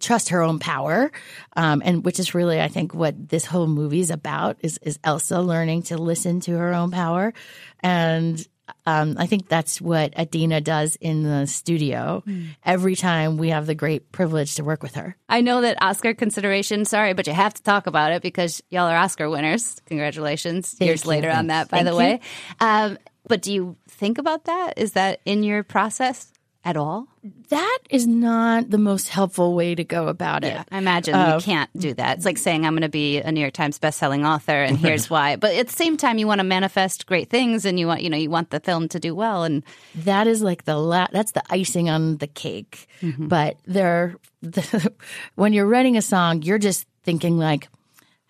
trust 0.00 0.30
her 0.30 0.42
own 0.42 0.58
power, 0.58 1.10
um, 1.56 1.82
and 1.84 2.04
which 2.04 2.18
is 2.18 2.34
really, 2.34 2.60
I 2.60 2.68
think, 2.68 2.94
what 2.94 3.28
this 3.28 3.44
whole 3.44 3.66
movie 3.66 4.00
is 4.00 4.10
about 4.10 4.56
is 4.60 4.78
is 4.82 4.98
Elsa 5.04 5.40
learning 5.40 5.84
to 5.84 5.98
listen 5.98 6.40
to 6.40 6.56
her 6.56 6.74
own 6.74 6.90
power, 6.90 7.32
and 7.80 8.46
um, 8.84 9.16
I 9.18 9.26
think 9.26 9.48
that's 9.48 9.80
what 9.80 10.18
Idina 10.18 10.60
does 10.60 10.96
in 10.96 11.22
the 11.22 11.46
studio 11.46 12.22
every 12.64 12.96
time 12.96 13.36
we 13.36 13.50
have 13.50 13.66
the 13.66 13.74
great 13.74 14.10
privilege 14.12 14.56
to 14.56 14.64
work 14.64 14.82
with 14.82 14.94
her. 14.94 15.16
I 15.28 15.40
know 15.40 15.60
that 15.60 15.82
Oscar 15.82 16.14
consideration, 16.14 16.84
sorry, 16.84 17.12
but 17.12 17.26
you 17.26 17.32
have 17.32 17.54
to 17.54 17.62
talk 17.62 17.86
about 17.86 18.12
it 18.12 18.22
because 18.22 18.62
y'all 18.70 18.88
are 18.88 18.96
Oscar 18.96 19.28
winners. 19.28 19.80
Congratulations. 19.86 20.76
Years 20.80 21.04
you. 21.04 21.10
later 21.10 21.30
on 21.30 21.48
that, 21.48 21.68
by 21.68 21.78
Thank 21.78 21.88
the 21.90 21.96
way. 21.96 22.20
Um, 22.60 22.98
but 23.28 23.42
do 23.42 23.52
you 23.52 23.76
think 23.88 24.18
about 24.18 24.44
that? 24.44 24.74
Is 24.76 24.92
that 24.92 25.20
in 25.24 25.42
your 25.42 25.62
process 25.62 26.32
at 26.66 26.76
all? 26.76 27.06
That 27.48 27.78
is 27.90 28.08
not 28.08 28.70
the 28.70 28.76
most 28.76 29.08
helpful 29.08 29.54
way 29.54 29.76
to 29.76 29.84
go 29.84 30.08
about 30.08 30.42
it. 30.42 30.58
I 30.70 30.78
imagine 30.78 31.14
you 31.14 31.40
can't 31.40 31.70
do 31.78 31.94
that. 31.94 32.16
It's 32.16 32.26
like 32.26 32.38
saying 32.38 32.66
I'm 32.66 32.72
going 32.72 32.82
to 32.82 32.88
be 32.88 33.18
a 33.18 33.30
New 33.30 33.40
York 33.40 33.52
Times 33.52 33.78
bestselling 33.78 34.26
author, 34.26 34.64
and 34.64 34.76
here's 34.76 35.08
why. 35.10 35.36
But 35.36 35.54
at 35.54 35.68
the 35.68 35.72
same 35.72 35.96
time, 35.96 36.18
you 36.18 36.26
want 36.26 36.40
to 36.40 36.44
manifest 36.44 37.06
great 37.06 37.30
things, 37.30 37.64
and 37.64 37.78
you 37.78 37.86
want 37.86 38.02
you 38.02 38.10
know 38.10 38.16
you 38.16 38.30
want 38.30 38.50
the 38.50 38.58
film 38.58 38.88
to 38.88 38.98
do 38.98 39.14
well. 39.14 39.44
And 39.44 39.62
that 39.94 40.26
is 40.26 40.42
like 40.42 40.64
the 40.64 40.76
la- 40.76 41.06
that's 41.12 41.32
the 41.32 41.42
icing 41.48 41.88
on 41.88 42.16
the 42.16 42.26
cake. 42.26 42.88
Mm-hmm. 43.00 43.28
But 43.28 43.58
there, 43.64 44.16
the, 44.42 44.92
when 45.36 45.52
you're 45.52 45.66
writing 45.66 45.96
a 45.96 46.02
song, 46.02 46.42
you're 46.42 46.58
just 46.58 46.84
thinking 47.04 47.38
like, 47.38 47.68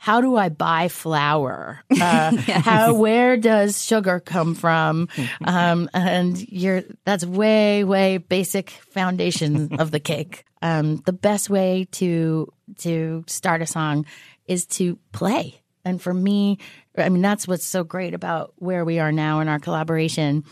how 0.06 0.20
do 0.20 0.36
I 0.36 0.50
buy 0.50 0.86
flour? 0.86 1.82
Uh, 2.06 2.36
How 2.36 2.94
where 2.94 3.36
does 3.36 3.84
sugar 3.84 4.20
come 4.20 4.54
from? 4.54 5.08
Um, 5.44 5.88
and 5.92 6.38
you're 6.48 6.82
that's 7.04 7.24
way 7.24 7.82
way 7.82 8.18
basic 8.18 8.70
foundation 8.70 9.74
of 9.80 9.90
the 9.90 9.98
cake. 9.98 10.44
Um, 10.62 11.02
the 11.06 11.12
best 11.12 11.50
way 11.50 11.88
to 11.92 12.52
to 12.78 13.24
start 13.26 13.62
a 13.62 13.66
song 13.66 14.06
is 14.46 14.66
to 14.78 14.96
play. 15.10 15.60
And 15.84 16.00
for 16.00 16.14
me, 16.14 16.58
I 16.96 17.08
mean 17.08 17.22
that's 17.22 17.48
what's 17.48 17.66
so 17.66 17.82
great 17.82 18.14
about 18.14 18.52
where 18.56 18.84
we 18.84 19.00
are 19.00 19.12
now 19.12 19.40
in 19.40 19.48
our 19.48 19.58
collaboration 19.58 20.44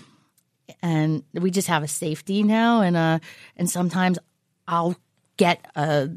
and 0.83 1.23
we 1.33 1.51
just 1.51 1.69
have 1.69 1.85
a 1.85 1.88
safety 1.88 2.43
now 2.43 2.81
and 2.81 2.97
uh 2.97 3.19
and 3.57 3.71
sometimes 3.71 4.19
I'll 4.67 4.97
get 5.37 5.64
a 5.77 6.11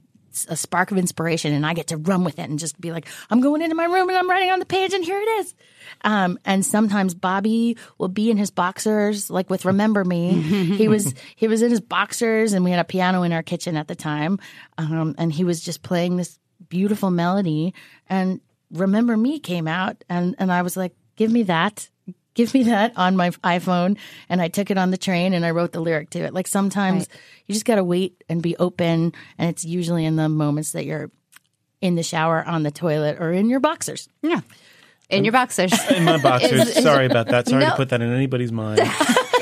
a 0.50 0.56
spark 0.56 0.92
of 0.92 0.98
inspiration 0.98 1.54
and 1.54 1.66
I 1.66 1.74
get 1.74 1.88
to 1.88 1.98
run 1.98 2.24
with 2.24 2.40
it 2.40 2.50
and 2.50 2.60
just 2.60 2.80
be 2.80 2.92
like, 2.92 3.08
I'm 3.30 3.42
going 3.42 3.62
into 3.62 3.76
my 3.76 3.86
room 3.86 4.10
and 4.10 4.18
I'm 4.18 4.30
writing 4.30 4.52
on 4.52 4.60
the 4.60 4.66
page 4.66 4.94
and 4.94 5.04
here 5.04 5.20
it 5.20 5.30
is. 5.40 5.56
Um, 6.02 6.38
and 6.46 6.66
sometimes 6.66 7.14
Bobby 7.14 7.78
will 7.98 8.10
be 8.10 8.30
in 8.30 8.38
his 8.38 8.52
boxers, 8.52 9.30
like 9.30 9.50
with 9.50 9.66
Remember 9.66 10.04
Me. 10.04 10.34
he 10.78 10.88
was 10.88 11.14
he 11.36 11.48
was 11.48 11.62
in 11.62 11.72
his 11.72 11.82
boxers 11.82 12.54
and 12.54 12.64
we 12.64 12.72
had 12.72 12.80
a 12.80 12.84
piano 12.86 13.24
in 13.24 13.32
our 13.32 13.44
kitchen 13.44 13.78
at 13.78 13.88
the 13.88 13.96
time. 13.96 14.40
Um, 14.78 15.16
and 15.18 15.32
he 15.32 15.44
was 15.44 15.62
just 15.62 15.82
playing 15.82 16.18
this 16.18 16.38
beautiful 16.70 17.10
melody 17.12 17.74
and 18.08 18.42
Remember 18.72 19.16
Me 19.16 19.40
came 19.40 19.68
out 19.68 20.04
and, 20.10 20.36
and 20.40 20.52
I 20.52 20.62
was 20.62 20.76
like, 20.76 20.94
give 21.16 21.32
me 21.32 21.44
that 21.44 21.90
give 22.38 22.54
me 22.54 22.64
that 22.64 22.94
on 22.96 23.18
my 23.18 23.32
iPhone. 23.44 23.98
And 24.30 24.42
I 24.42 24.48
took 24.48 24.72
it 24.72 24.78
on 24.78 24.92
the 24.92 24.98
train 24.98 25.34
and 25.34 25.46
I 25.46 25.52
wrote 25.52 25.74
the 25.74 25.82
lyric 25.82 26.12
to 26.12 26.20
it. 26.20 26.34
Like 26.34 26.48
sometimes 26.48 27.08
you 27.48 27.54
just 27.54 27.66
got 27.66 27.76
to 27.76 27.84
wait 27.84 28.24
and 28.30 28.42
be 28.42 28.56
open. 28.56 29.12
And 29.38 29.50
it's 29.50 29.66
usually 29.66 30.06
in 30.06 30.16
the 30.16 30.30
moments 30.30 30.72
that 30.72 30.86
you're 30.86 31.12
in 31.82 31.96
the 31.96 32.04
shower, 32.04 32.44
on 32.46 32.64
the 32.64 32.72
toilet, 32.72 33.18
or 33.20 33.34
in 33.34 33.50
your 33.50 33.60
boxers. 33.60 34.08
yeah, 34.22 34.42
in 35.10 35.24
your 35.26 35.32
boxers. 35.34 35.74
In 35.92 36.04
my 36.06 36.18
boxers. 36.22 36.74
Sorry 36.84 37.06
about 37.06 37.28
that. 37.28 37.48
Sorry 37.48 37.64
No. 37.64 37.70
to 37.72 37.76
put 37.76 37.90
that 37.90 38.02
in 38.02 38.14
anybody's 38.14 38.52
mind. 38.52 38.80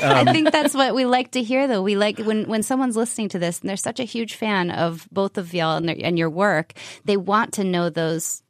Um, 0.02 0.28
I 0.28 0.32
think 0.34 0.52
that's 0.52 0.74
what 0.74 0.94
we 0.94 1.06
like 1.06 1.30
to 1.30 1.42
hear, 1.42 1.66
though. 1.66 1.80
We 1.82 1.96
like 1.96 2.18
when 2.18 2.44
when 2.46 2.62
someone's 2.62 2.96
listening 2.98 3.30
to 3.30 3.38
this 3.38 3.60
and 3.60 3.70
they're 3.70 3.78
such 3.78 3.98
a 3.98 4.04
huge 4.04 4.34
fan 4.34 4.70
of 4.70 5.08
both 5.10 5.38
of 5.38 5.54
y'all 5.54 5.78
and, 5.78 5.88
their, 5.88 5.96
and 5.98 6.18
your 6.18 6.28
work. 6.28 6.74
They 7.06 7.16
want 7.16 7.54
to 7.54 7.64
know 7.64 7.88
those 7.88 8.42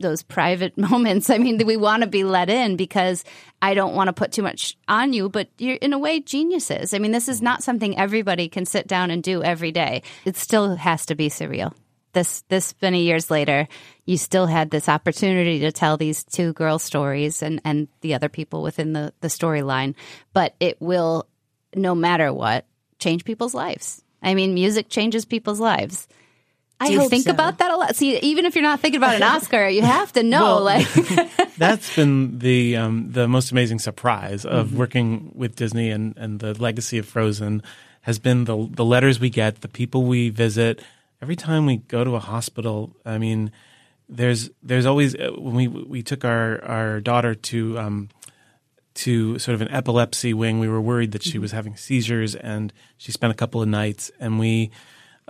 those 0.00 0.22
private 0.22 0.76
moments. 0.90 1.30
I 1.30 1.38
mean, 1.38 1.64
we 1.66 1.76
want 1.76 2.02
to 2.02 2.08
be 2.08 2.24
let 2.24 2.50
in 2.50 2.76
because 2.76 3.24
I 3.62 3.74
don't 3.74 3.94
want 3.94 4.08
to 4.08 4.12
put 4.12 4.32
too 4.32 4.42
much 4.42 4.76
on 4.88 5.12
you, 5.12 5.28
but 5.28 5.48
you're 5.58 5.76
in 5.76 5.92
a 5.92 5.98
way 5.98 6.20
geniuses. 6.20 6.94
I 6.94 6.98
mean, 6.98 7.12
this 7.12 7.28
is 7.28 7.42
not 7.42 7.62
something 7.62 7.98
everybody 7.98 8.48
can 8.48 8.66
sit 8.66 8.86
down 8.86 9.10
and 9.10 9.22
do 9.22 9.42
every 9.42 9.72
day. 9.72 10.02
It 10.24 10.36
still 10.36 10.76
has 10.76 11.06
to 11.06 11.14
be 11.14 11.28
surreal. 11.28 11.74
This 12.12 12.42
this 12.48 12.74
many 12.82 13.04
years 13.04 13.30
later, 13.30 13.68
you 14.04 14.16
still 14.16 14.46
had 14.46 14.70
this 14.70 14.88
opportunity 14.88 15.60
to 15.60 15.70
tell 15.70 15.96
these 15.96 16.24
two 16.24 16.52
girl 16.54 16.80
stories 16.80 17.40
and 17.40 17.60
and 17.64 17.86
the 18.00 18.14
other 18.14 18.28
people 18.28 18.62
within 18.62 18.92
the 18.94 19.12
the 19.20 19.28
storyline, 19.28 19.94
but 20.32 20.56
it 20.58 20.80
will 20.80 21.28
no 21.74 21.94
matter 21.94 22.32
what 22.32 22.66
change 22.98 23.24
people's 23.24 23.54
lives. 23.54 24.02
I 24.22 24.34
mean, 24.34 24.54
music 24.54 24.88
changes 24.88 25.24
people's 25.24 25.60
lives. 25.60 26.08
Do 26.80 26.86
I 26.86 26.88
you 26.90 27.08
think 27.08 27.24
so. 27.24 27.30
about 27.30 27.58
that 27.58 27.70
a 27.70 27.76
lot? 27.76 27.94
See, 27.94 28.18
even 28.18 28.46
if 28.46 28.54
you're 28.54 28.62
not 28.62 28.80
thinking 28.80 28.98
about 28.98 29.14
an 29.16 29.22
Oscar, 29.34 29.68
you 29.68 29.82
have 29.82 30.12
to 30.14 30.22
know. 30.22 30.42
Well, 30.42 30.62
like, 30.64 30.86
That's 31.58 31.94
been 31.94 32.38
the 32.38 32.76
um, 32.76 33.12
the 33.12 33.28
most 33.28 33.52
amazing 33.52 33.78
surprise 33.80 34.44
of 34.44 34.68
Mm-hmm. 34.68 34.76
working 34.78 35.32
with 35.34 35.56
Disney 35.56 35.90
and, 35.90 36.16
and 36.16 36.40
the 36.40 36.54
legacy 36.60 36.98
of 36.98 37.06
Frozen 37.06 37.62
has 38.02 38.18
been 38.18 38.44
the 38.44 38.66
the 38.70 38.84
letters 38.84 39.20
we 39.20 39.28
get, 39.30 39.60
the 39.60 39.68
people 39.68 40.04
we 40.04 40.30
visit. 40.30 40.80
Every 41.20 41.36
time 41.36 41.66
we 41.66 41.76
go 41.76 42.02
to 42.02 42.14
a 42.16 42.18
hospital, 42.18 42.96
I 43.04 43.18
mean, 43.18 43.52
there's 44.08 44.48
there's 44.62 44.86
always 44.86 45.14
uh, 45.14 45.32
when 45.36 45.54
we 45.54 45.68
we 45.68 46.02
took 46.02 46.24
our 46.24 46.64
our 46.64 47.00
daughter 47.00 47.34
to 47.34 47.78
um, 47.78 48.08
to 48.94 49.38
sort 49.38 49.54
of 49.54 49.60
an 49.60 49.68
epilepsy 49.70 50.32
wing. 50.32 50.60
We 50.60 50.68
were 50.68 50.80
worried 50.80 51.12
that 51.12 51.22
she 51.22 51.38
was 51.38 51.52
having 51.52 51.76
seizures, 51.76 52.34
and 52.34 52.72
she 52.96 53.12
spent 53.12 53.32
a 53.32 53.36
couple 53.36 53.60
of 53.60 53.68
nights. 53.68 54.10
And 54.18 54.38
we 54.38 54.70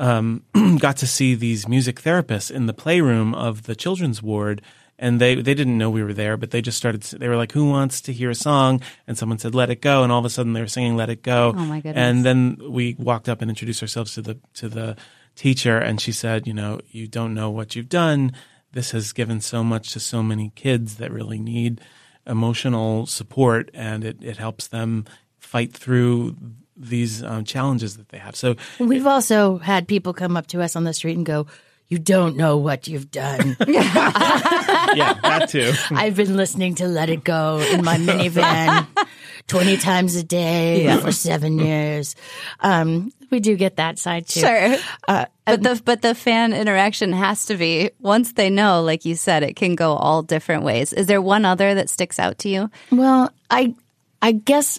um, 0.00 0.42
got 0.78 0.96
to 0.96 1.06
see 1.06 1.34
these 1.34 1.68
music 1.68 2.00
therapists 2.00 2.50
in 2.50 2.66
the 2.66 2.72
playroom 2.72 3.34
of 3.34 3.64
the 3.64 3.76
children's 3.76 4.22
ward. 4.22 4.62
And 4.98 5.20
they, 5.20 5.34
they 5.34 5.54
didn't 5.54 5.78
know 5.78 5.88
we 5.88 6.02
were 6.02 6.12
there, 6.12 6.36
but 6.36 6.50
they 6.50 6.60
just 6.60 6.76
started. 6.76 7.00
They 7.02 7.28
were 7.28 7.36
like, 7.36 7.52
"Who 7.52 7.70
wants 7.70 8.02
to 8.02 8.12
hear 8.12 8.28
a 8.28 8.34
song?" 8.34 8.82
And 9.06 9.16
someone 9.16 9.38
said, 9.38 9.54
"Let 9.54 9.70
it 9.70 9.80
go." 9.80 10.02
And 10.02 10.12
all 10.12 10.18
of 10.18 10.26
a 10.26 10.30
sudden, 10.30 10.52
they 10.52 10.60
were 10.60 10.66
singing 10.66 10.94
"Let 10.94 11.08
It 11.08 11.22
Go." 11.22 11.54
Oh, 11.56 11.64
my 11.64 11.80
goodness. 11.80 11.96
And 11.96 12.22
then 12.22 12.58
we 12.68 12.96
walked 12.98 13.26
up 13.26 13.40
and 13.40 13.50
introduced 13.50 13.80
ourselves 13.80 14.12
to 14.16 14.20
the 14.20 14.38
to 14.54 14.68
the 14.68 14.96
teacher, 15.36 15.78
and 15.78 16.02
she 16.02 16.12
said, 16.12 16.46
"You 16.46 16.52
know, 16.52 16.80
you 16.90 17.08
don't 17.08 17.32
know 17.32 17.48
what 17.48 17.74
you've 17.74 17.88
done. 17.88 18.32
This 18.72 18.90
has 18.90 19.14
given 19.14 19.40
so 19.40 19.64
much 19.64 19.90
to 19.94 20.00
so 20.00 20.22
many 20.22 20.52
kids 20.54 20.96
that 20.96 21.10
really 21.10 21.38
need 21.38 21.80
emotional 22.26 23.06
support, 23.06 23.70
and 23.72 24.04
it, 24.04 24.22
it 24.22 24.36
helps 24.36 24.68
them 24.68 25.06
fight 25.38 25.72
through 25.72 26.36
these 26.80 27.22
um, 27.22 27.44
challenges 27.44 27.96
that 27.96 28.08
they 28.08 28.18
have." 28.18 28.34
So 28.34 28.56
We've 28.78 29.06
also 29.06 29.58
had 29.58 29.86
people 29.86 30.12
come 30.14 30.36
up 30.36 30.46
to 30.48 30.62
us 30.62 30.76
on 30.76 30.84
the 30.84 30.92
street 30.94 31.16
and 31.16 31.26
go, 31.26 31.46
You 31.88 31.98
don't 31.98 32.36
know 32.36 32.56
what 32.56 32.88
you've 32.88 33.10
done. 33.10 33.56
yeah, 33.66 35.14
that 35.22 35.48
too. 35.50 35.72
I've 35.90 36.16
been 36.16 36.36
listening 36.36 36.76
to 36.76 36.86
Let 36.86 37.10
It 37.10 37.24
Go 37.24 37.58
in 37.58 37.84
my 37.84 37.96
minivan 37.98 38.86
20 39.48 39.76
times 39.78 40.14
a 40.16 40.22
day 40.22 40.96
for 41.00 41.12
seven 41.12 41.58
years. 41.58 42.14
Um, 42.60 43.12
we 43.30 43.40
do 43.40 43.56
get 43.56 43.76
that 43.76 43.98
side 43.98 44.26
too. 44.26 44.40
sure. 44.40 44.76
but 45.06 45.30
the 45.62 45.82
but 45.84 46.02
the 46.02 46.14
fan 46.14 46.52
interaction 46.52 47.12
has 47.12 47.46
to 47.46 47.56
be 47.56 47.90
once 48.00 48.32
they 48.32 48.50
know, 48.50 48.82
like 48.82 49.04
you 49.04 49.14
said, 49.14 49.42
it 49.42 49.56
can 49.56 49.74
go 49.74 49.92
all 49.94 50.22
different 50.22 50.62
ways. 50.62 50.92
Is 50.92 51.06
there 51.06 51.22
one 51.22 51.44
other 51.44 51.74
that 51.74 51.88
sticks 51.90 52.18
out 52.18 52.38
to 52.40 52.48
you? 52.48 52.70
Well, 52.90 53.30
I 53.50 53.74
I 54.22 54.32
guess 54.32 54.78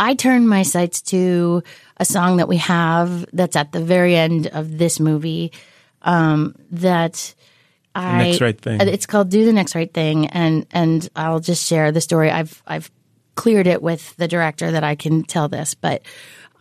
I 0.00 0.14
turn 0.14 0.48
my 0.48 0.62
sights 0.62 1.02
to 1.02 1.62
a 1.98 2.06
song 2.06 2.38
that 2.38 2.48
we 2.48 2.56
have 2.56 3.26
that's 3.34 3.54
at 3.54 3.70
the 3.70 3.84
very 3.84 4.16
end 4.16 4.46
of 4.46 4.78
this 4.78 4.98
movie. 4.98 5.52
Um, 6.00 6.56
that 6.70 7.34
I 7.94 8.28
Next 8.30 8.40
Right 8.40 8.58
Thing. 8.58 8.80
It's 8.80 9.04
called 9.04 9.28
"Do 9.28 9.44
the 9.44 9.52
Next 9.52 9.74
Right 9.74 9.92
Thing," 9.92 10.28
and 10.28 10.66
and 10.70 11.06
I'll 11.14 11.40
just 11.40 11.68
share 11.68 11.92
the 11.92 12.00
story. 12.00 12.30
I've 12.30 12.62
I've 12.66 12.90
cleared 13.34 13.66
it 13.66 13.82
with 13.82 14.16
the 14.16 14.26
director 14.26 14.70
that 14.70 14.82
I 14.84 14.94
can 14.94 15.22
tell 15.22 15.48
this, 15.48 15.74
but 15.74 16.00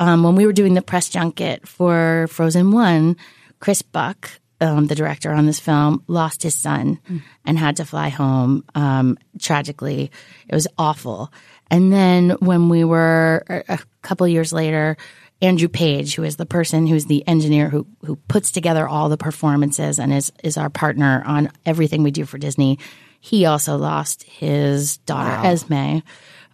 um, 0.01 0.23
when 0.23 0.35
we 0.35 0.45
were 0.45 0.53
doing 0.53 0.73
the 0.73 0.81
press 0.81 1.07
junket 1.07 1.65
for 1.65 2.27
Frozen 2.27 2.71
One, 2.71 3.15
Chris 3.61 3.81
Buck, 3.81 4.29
um, 4.61 4.87
the 4.87 4.95
director 4.95 5.31
on 5.31 5.45
this 5.45 5.59
film, 5.59 6.03
lost 6.07 6.43
his 6.43 6.55
son 6.55 6.99
and 7.45 7.57
had 7.57 7.77
to 7.77 7.85
fly 7.85 8.09
home. 8.09 8.65
Um, 8.75 9.17
tragically, 9.39 10.11
it 10.47 10.55
was 10.55 10.67
awful. 10.77 11.31
And 11.71 11.91
then 11.91 12.31
when 12.39 12.69
we 12.69 12.83
were 12.83 13.43
a 13.47 13.79
couple 14.01 14.27
years 14.27 14.51
later, 14.51 14.97
Andrew 15.41 15.69
Page, 15.69 16.15
who 16.15 16.23
is 16.23 16.35
the 16.35 16.45
person 16.45 16.87
who's 16.87 17.05
the 17.05 17.25
engineer 17.27 17.69
who 17.69 17.87
who 18.05 18.15
puts 18.27 18.51
together 18.51 18.87
all 18.87 19.09
the 19.09 19.17
performances 19.17 19.99
and 19.99 20.11
is 20.11 20.31
is 20.43 20.57
our 20.57 20.69
partner 20.69 21.23
on 21.25 21.51
everything 21.65 22.03
we 22.03 22.11
do 22.11 22.25
for 22.25 22.37
Disney, 22.37 22.79
he 23.19 23.45
also 23.45 23.77
lost 23.77 24.23
his 24.23 24.97
daughter 24.97 25.47
Esme 25.47 25.99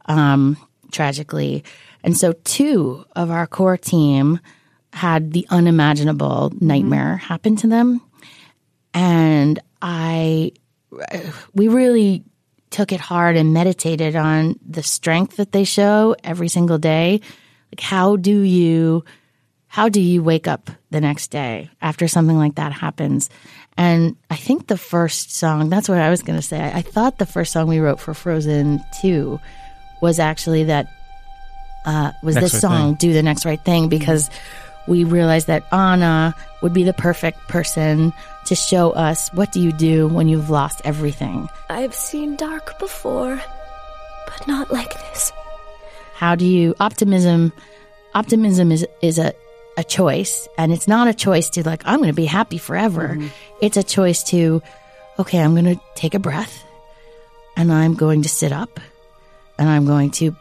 um, 0.06 0.58
tragically. 0.91 1.63
And 2.04 2.15
so 2.15 2.34
two 2.43 3.06
of 3.15 3.32
our 3.32 3.47
core 3.47 3.78
team 3.78 4.39
had 4.93 5.34
the 5.34 5.47
unimaginable 5.49 6.54
nightmare 6.60 7.17
happen 7.17 7.56
to 7.58 7.67
them. 7.67 8.01
And 8.93 9.60
I, 9.82 10.54
we 11.54 11.67
really 11.67 12.23
took 12.76 12.92
it 12.92 13.00
hard 13.00 13.38
and 13.38 13.54
meditated 13.54 14.18
on 14.18 14.60
the 14.68 14.84
strength 14.84 15.38
that 15.38 15.54
they 15.54 15.64
show 15.64 16.14
every 16.26 16.50
single 16.50 16.78
day. 16.78 17.22
Like, 17.72 17.80
how 17.80 18.18
do 18.18 18.42
you, 18.42 19.06
how 19.68 19.88
do 19.88 20.02
you 20.02 20.22
wake 20.22 20.46
up 20.46 20.70
the 20.90 21.00
next 21.00 21.32
day 21.32 21.70
after 21.82 22.10
something 22.10 22.38
like 22.38 22.56
that 22.56 22.74
happens? 22.74 23.30
And 23.78 24.18
I 24.30 24.36
think 24.36 24.68
the 24.68 24.78
first 24.78 25.34
song, 25.34 25.70
that's 25.70 25.88
what 25.88 26.00
I 26.00 26.10
was 26.10 26.22
going 26.22 26.38
to 26.38 26.46
say. 26.46 26.60
I, 26.60 26.80
I 26.80 26.82
thought 26.82 27.18
the 27.18 27.26
first 27.26 27.54
song 27.54 27.70
we 27.70 27.80
wrote 27.80 28.02
for 28.02 28.14
Frozen 28.14 28.84
2 29.00 29.40
was 30.02 30.20
actually 30.20 30.66
that, 30.66 30.88
uh, 31.86 32.12
was 32.24 32.36
Next 32.36 32.44
this 32.44 32.54
Right 32.56 32.62
song, 32.62 32.98
Thing. 32.98 33.10
Do 33.10 33.14
the 33.14 33.24
Next 33.24 33.46
Right 33.46 33.64
Thing, 33.64 33.88
because 33.88 34.30
we 34.88 35.04
realized 35.04 35.48
that 35.48 35.71
Anna 35.74 36.36
would 36.62 36.74
be 36.74 36.84
the 36.84 36.93
perfect 36.93 37.48
person 37.48 38.13
to 38.45 38.56
show 38.56 38.91
us 38.91 39.30
what 39.34 39.52
do 39.52 39.60
you 39.60 39.71
do 39.71 40.08
when 40.08 40.28
you've 40.28 40.50
lost 40.50 40.82
everything. 40.86 41.50
I've 41.69 41.95
seen 41.95 42.36
dark 42.36 42.78
before, 42.80 43.41
but 44.28 44.48
not 44.48 44.71
like 44.71 44.93
this. 44.93 45.32
How 46.13 46.36
do 46.36 46.45
you 46.45 46.76
optimism? 46.80 47.52
Optimism 48.13 48.71
is 48.71 48.86
is 49.02 49.19
a 49.19 49.34
a 49.78 49.84
choice, 49.84 50.48
and 50.58 50.71
it's 50.71 50.88
not 50.88 51.08
a 51.08 51.13
choice 51.13 51.50
to 51.52 51.67
like 51.67 51.82
I'm 51.86 51.98
going 51.98 52.10
to 52.10 52.13
be 52.13 52.26
happy 52.26 52.58
forever. 52.58 53.10
Mm-hmm. 53.10 53.28
It's 53.62 53.78
a 53.78 53.84
choice 53.84 54.24
to 54.26 54.62
okay, 55.19 55.39
I'm 55.39 55.54
going 55.54 55.76
to 55.76 55.82
take 55.95 56.13
a 56.13 56.19
breath, 56.19 56.63
and 57.58 57.71
I'm 57.71 57.95
going 57.95 58.21
to 58.24 58.30
sit 58.30 58.52
up, 58.52 58.80
and 59.58 59.67
I'm 59.67 59.86
going 59.86 60.12
to 60.12 60.36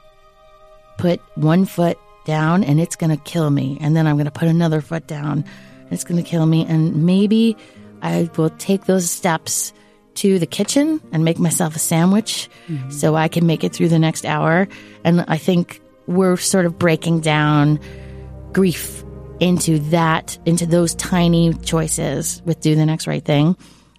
put 0.98 1.20
one 1.35 1.64
foot 1.64 1.98
down, 2.24 2.64
and 2.64 2.80
it's 2.80 2.96
going 2.96 3.10
to 3.10 3.22
kill 3.22 3.50
me, 3.50 3.78
and 3.80 3.96
then 3.96 4.06
I'm 4.06 4.16
going 4.16 4.26
to 4.26 4.30
put 4.30 4.48
another 4.48 4.80
foot 4.80 5.06
down, 5.06 5.44
and 5.82 5.92
it's 5.92 6.04
going 6.04 6.22
to 6.22 6.28
kill 6.28 6.46
me, 6.46 6.64
and 6.66 7.04
maybe 7.04 7.56
I 8.02 8.28
will 8.37 8.50
take 8.50 8.84
those 8.84 9.10
steps 9.10 9.72
to 10.16 10.38
the 10.38 10.46
kitchen 10.46 11.00
and 11.12 11.24
make 11.24 11.38
myself 11.38 11.74
a 11.74 11.78
sandwich 11.78 12.48
mm-hmm. 12.68 12.90
so 12.90 13.14
I 13.16 13.28
can 13.28 13.46
make 13.46 13.64
it 13.64 13.72
through 13.72 13.88
the 13.88 13.98
next 13.98 14.24
hour. 14.24 14.68
And 15.02 15.24
I 15.26 15.38
think 15.38 15.80
we're 16.06 16.37
sort 16.37 16.66
of 16.66 16.78
breaking 16.78 17.20
down 17.20 17.80
grief 18.52 19.02
into 19.40 19.78
that, 19.90 20.38
into 20.46 20.66
those 20.66 20.94
tiny 20.94 21.52
choices 21.54 22.42
with 22.44 22.60
Do 22.60 22.76
the 22.76 22.87
Next 22.87 23.06
Right 23.06 23.24
Thing. 23.24 23.56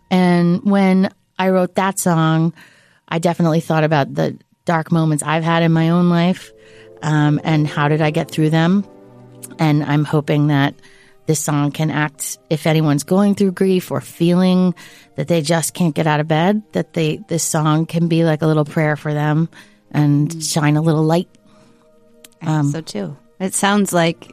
And 0.09 0.63
when 0.63 1.13
I 1.37 1.49
wrote 1.49 1.75
that 1.75 1.99
song, 1.99 2.53
I 3.09 3.19
definitely 3.19 3.59
thought 3.59 3.83
about 3.83 4.13
the 4.13 4.37
dark 4.63 4.91
moments 4.91 5.23
I've 5.23 5.43
had 5.43 5.63
in 5.63 5.73
my 5.73 5.89
own 5.89 6.09
life 6.09 6.51
um, 7.01 7.39
and 7.43 7.67
how 7.67 7.87
did 7.87 8.01
I 8.01 8.11
get 8.11 8.29
through 8.31 8.49
them. 8.49 8.85
And 9.59 9.83
I'm 9.83 10.03
hoping 10.03 10.47
that 10.47 10.75
this 11.27 11.39
song 11.39 11.71
can 11.71 11.89
act 11.89 12.37
if 12.49 12.67
anyone's 12.67 13.03
going 13.03 13.35
through 13.35 13.51
grief 13.51 13.91
or 13.91 14.01
feeling 14.01 14.75
that 15.15 15.27
they 15.27 15.41
just 15.41 15.73
can't 15.73 15.95
get 15.95 16.07
out 16.07 16.19
of 16.19 16.27
bed, 16.27 16.61
that 16.73 16.93
they 16.93 17.17
this 17.27 17.43
song 17.43 17.85
can 17.85 18.07
be 18.07 18.23
like 18.23 18.41
a 18.41 18.47
little 18.47 18.65
prayer 18.65 18.95
for 18.95 19.13
them 19.13 19.49
and 19.91 20.29
mm. 20.29 20.53
shine 20.53 20.75
a 20.75 20.81
little 20.81 21.03
light. 21.03 21.29
I 22.41 22.45
think 22.45 22.49
um, 22.49 22.71
so 22.71 22.81
too. 22.81 23.17
It 23.39 23.53
sounds 23.53 23.91
like 23.91 24.31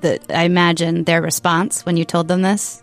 the 0.00 0.20
I 0.34 0.44
imagine 0.44 1.04
their 1.04 1.20
response 1.20 1.84
when 1.84 1.96
you 1.96 2.04
told 2.04 2.28
them 2.28 2.42
this 2.42 2.82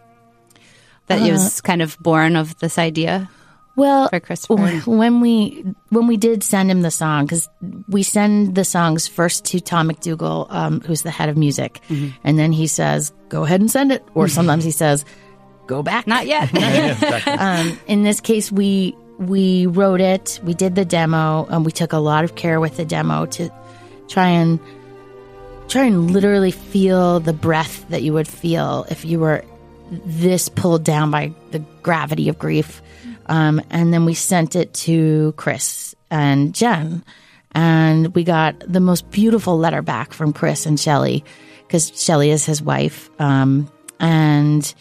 that 1.07 1.21
it 1.21 1.29
uh, 1.29 1.33
was 1.33 1.61
kind 1.61 1.81
of 1.81 1.97
born 1.99 2.35
of 2.35 2.57
this 2.59 2.77
idea. 2.77 3.29
Well, 3.77 4.09
For 4.09 4.19
Christopher. 4.19 4.55
when 4.89 5.21
we 5.21 5.63
when 5.89 6.07
we 6.07 6.17
did 6.17 6.43
send 6.43 6.71
him 6.71 6.81
the 6.81 6.89
song, 6.91 7.25
because 7.25 7.47
we 7.87 8.01
send 8.01 8.55
the 8.55 8.65
songs 8.65 9.07
first 9.07 9.45
to 9.45 9.59
Tom 9.59 9.87
MacDougall, 9.87 10.47
um, 10.49 10.81
who's 10.81 11.03
the 11.03 11.11
head 11.11 11.29
of 11.29 11.37
music, 11.37 11.79
and 12.23 12.39
then 12.39 12.51
he 12.51 12.65
says, 12.65 13.13
"Go 13.29 13.43
ahead 13.45 13.61
and 13.61 13.69
send 13.69 13.91
it," 13.91 14.03
or 14.15 14.27
sometimes 14.27 14.63
he 14.63 14.71
says, 14.71 15.05
"Go 15.67 15.83
back." 15.83 16.07
Not 16.07 16.25
yet. 16.25 16.49
um, 17.39 17.79
in 17.85 18.01
this 18.01 18.19
case, 18.19 18.51
we 18.51 18.97
we 19.19 19.67
wrote 19.67 20.01
it, 20.01 20.39
we 20.43 20.53
did 20.55 20.73
the 20.75 20.85
demo, 20.85 21.45
and 21.45 21.63
we 21.63 21.71
took 21.71 21.93
a 21.93 21.97
lot 21.99 22.23
of 22.23 22.33
care 22.35 22.59
with 22.59 22.77
the 22.77 22.85
demo 22.85 23.25
to 23.27 23.49
try 24.07 24.27
and 24.29 24.59
try 25.67 25.83
and 25.85 26.11
literally 26.11 26.51
feel 26.51 27.19
the 27.19 27.33
breath 27.33 27.85
that 27.89 28.01
you 28.01 28.13
would 28.13 28.27
feel 28.27 28.85
if 28.89 29.05
you 29.05 29.19
were 29.19 29.43
this 29.91 30.49
pulled 30.49 30.83
down 30.83 31.11
by 31.11 31.31
the 31.51 31.59
gravity 31.83 32.27
of 32.27 32.39
grief. 32.39 32.81
Um, 33.27 33.61
and 33.69 33.93
then 33.93 34.05
we 34.05 34.13
sent 34.13 34.55
it 34.55 34.73
to 34.73 35.33
Chris 35.37 35.95
and 36.09 36.55
Jen, 36.55 37.03
and 37.51 38.13
we 38.15 38.23
got 38.23 38.59
the 38.59 38.79
most 38.79 39.09
beautiful 39.11 39.57
letter 39.57 39.81
back 39.81 40.13
from 40.13 40.33
Chris 40.33 40.65
and 40.65 40.79
Shelly 40.79 41.23
because 41.67 41.91
Shelly 42.01 42.31
is 42.31 42.45
his 42.45 42.61
wife. 42.61 43.09
Um, 43.19 43.69
and 43.99 44.73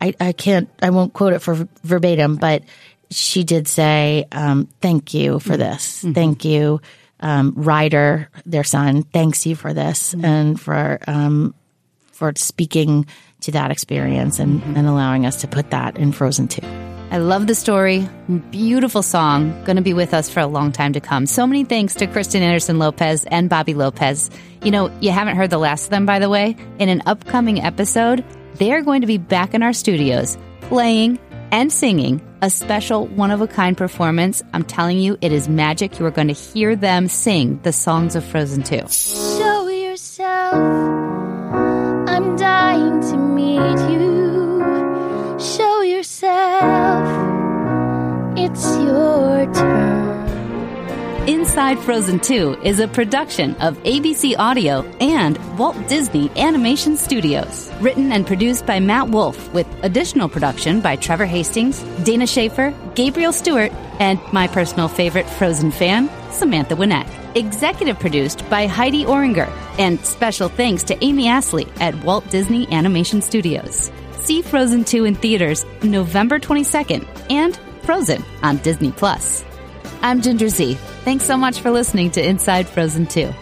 I, 0.00 0.14
I 0.20 0.32
can't, 0.32 0.68
I 0.82 0.90
won't 0.90 1.12
quote 1.12 1.32
it 1.32 1.40
for 1.40 1.68
verbatim, 1.82 2.36
but 2.36 2.62
she 3.10 3.44
did 3.44 3.66
say, 3.66 4.26
um, 4.32 4.68
thank 4.80 5.14
you 5.14 5.38
for 5.38 5.56
this. 5.56 6.04
Thank 6.14 6.44
you. 6.44 6.80
Um, 7.20 7.54
Ryder, 7.56 8.28
their 8.46 8.64
son, 8.64 9.02
thanks 9.02 9.46
you 9.46 9.56
for 9.56 9.72
this 9.72 10.14
and 10.22 10.60
for, 10.60 11.00
um, 11.06 11.54
for 12.12 12.32
speaking 12.36 13.06
to 13.40 13.52
that 13.52 13.70
experience 13.70 14.38
and, 14.38 14.62
and 14.76 14.86
allowing 14.86 15.26
us 15.26 15.40
to 15.40 15.48
put 15.48 15.70
that 15.70 15.96
in 15.96 16.12
Frozen 16.12 16.48
2. 16.48 16.97
I 17.10 17.16
love 17.18 17.46
the 17.46 17.54
story. 17.54 18.06
Beautiful 18.50 19.02
song. 19.02 19.64
Going 19.64 19.76
to 19.76 19.82
be 19.82 19.94
with 19.94 20.12
us 20.12 20.28
for 20.28 20.40
a 20.40 20.46
long 20.46 20.72
time 20.72 20.92
to 20.92 21.00
come. 21.00 21.24
So 21.24 21.46
many 21.46 21.64
thanks 21.64 21.94
to 21.96 22.06
Kristen 22.06 22.42
Anderson 22.42 22.78
Lopez 22.78 23.24
and 23.24 23.48
Bobby 23.48 23.72
Lopez. 23.72 24.30
You 24.62 24.70
know, 24.70 24.90
you 25.00 25.10
haven't 25.10 25.36
heard 25.36 25.48
the 25.48 25.58
last 25.58 25.84
of 25.84 25.90
them, 25.90 26.04
by 26.04 26.18
the 26.18 26.28
way. 26.28 26.54
In 26.78 26.90
an 26.90 27.02
upcoming 27.06 27.62
episode, 27.62 28.24
they're 28.56 28.82
going 28.82 29.00
to 29.00 29.06
be 29.06 29.16
back 29.16 29.54
in 29.54 29.62
our 29.62 29.72
studios 29.72 30.36
playing 30.60 31.18
and 31.50 31.72
singing 31.72 32.20
a 32.42 32.50
special 32.50 33.06
one 33.06 33.30
of 33.30 33.40
a 33.40 33.46
kind 33.46 33.74
performance. 33.74 34.42
I'm 34.52 34.64
telling 34.64 34.98
you, 34.98 35.16
it 35.22 35.32
is 35.32 35.48
magic. 35.48 35.98
You 35.98 36.04
are 36.04 36.10
going 36.10 36.28
to 36.28 36.34
hear 36.34 36.76
them 36.76 37.08
sing 37.08 37.58
the 37.62 37.72
songs 37.72 38.16
of 38.16 38.24
Frozen 38.24 38.64
2. 38.64 38.86
Show 38.88 39.68
yourself. 39.68 40.54
I'm 40.54 42.36
dying 42.36 43.00
to 43.00 43.16
meet 43.16 43.78
you. 43.90 45.38
Show 45.40 45.67
yourself. 46.22 47.08
It's 48.38 48.76
your 48.78 49.52
turn. 49.54 50.28
Inside 51.28 51.78
Frozen 51.80 52.20
2 52.20 52.62
is 52.64 52.80
a 52.80 52.88
production 52.88 53.54
of 53.56 53.76
ABC 53.82 54.34
Audio 54.38 54.82
and 55.00 55.36
Walt 55.58 55.76
Disney 55.86 56.30
Animation 56.36 56.96
Studios. 56.96 57.70
Written 57.80 58.10
and 58.12 58.26
produced 58.26 58.64
by 58.64 58.80
Matt 58.80 59.10
Wolf, 59.10 59.52
with 59.52 59.66
additional 59.82 60.28
production 60.28 60.80
by 60.80 60.96
Trevor 60.96 61.26
Hastings, 61.26 61.82
Dana 62.04 62.26
Schaefer, 62.26 62.74
Gabriel 62.94 63.32
Stewart, 63.32 63.72
and 64.00 64.18
my 64.32 64.48
personal 64.48 64.88
favorite 64.88 65.28
Frozen 65.28 65.72
fan, 65.72 66.08
Samantha 66.30 66.76
Winneck. 66.76 67.06
Executive 67.36 67.98
produced 68.00 68.48
by 68.48 68.66
Heidi 68.66 69.04
Oringer, 69.04 69.50
and 69.78 70.00
special 70.04 70.48
thanks 70.48 70.82
to 70.84 71.04
Amy 71.04 71.28
Astley 71.28 71.66
at 71.78 71.94
Walt 72.04 72.28
Disney 72.30 72.66
Animation 72.72 73.20
Studios. 73.20 73.90
See 74.28 74.42
Frozen 74.42 74.84
2 74.84 75.06
in 75.06 75.14
theaters 75.14 75.64
November 75.82 76.38
22nd 76.38 77.08
and 77.30 77.58
Frozen 77.82 78.22
on 78.42 78.58
Disney 78.58 78.92
Plus. 78.92 79.42
I'm 80.02 80.20
Ginger 80.20 80.50
Zee. 80.50 80.74
Thanks 81.06 81.24
so 81.24 81.34
much 81.34 81.62
for 81.62 81.70
listening 81.70 82.10
to 82.10 82.22
Inside 82.22 82.68
Frozen 82.68 83.06
2. 83.06 83.32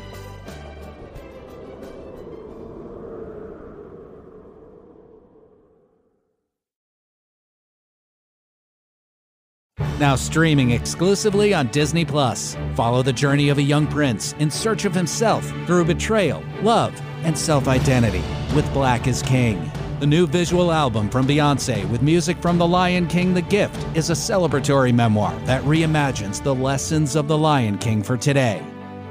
Now 9.99 10.15
streaming 10.15 10.71
exclusively 10.71 11.53
on 11.53 11.67
Disney 11.73 12.05
Plus. 12.05 12.57
Follow 12.77 13.03
the 13.03 13.13
journey 13.13 13.49
of 13.49 13.59
a 13.59 13.63
young 13.63 13.89
prince 13.89 14.35
in 14.39 14.53
search 14.53 14.85
of 14.85 14.95
himself 14.95 15.45
through 15.67 15.87
betrayal, 15.87 16.45
love, 16.63 16.95
and 17.25 17.37
self-identity 17.37 18.23
with 18.55 18.73
Black 18.73 19.09
is 19.09 19.21
King. 19.23 19.69
The 19.99 20.07
new 20.07 20.27
visual 20.27 20.73
album 20.73 21.09
from 21.09 21.27
Beyonce 21.27 21.89
with 21.89 22.03
music 22.03 22.37
from 22.43 22.59
The 22.59 22.67
Lion 22.67 23.07
King 23.07 23.33
The 23.33 23.41
Gift 23.41 23.97
is 23.97 24.11
a 24.11 24.13
celebratory 24.13 24.95
memoir 24.95 25.35
that 25.47 25.63
reimagines 25.63 26.43
the 26.43 26.55
lessons 26.55 27.17
of 27.17 27.29
The 27.29 27.39
Lion 27.39 27.79
King 27.79 28.03
for 28.03 28.19
today. 28.19 28.63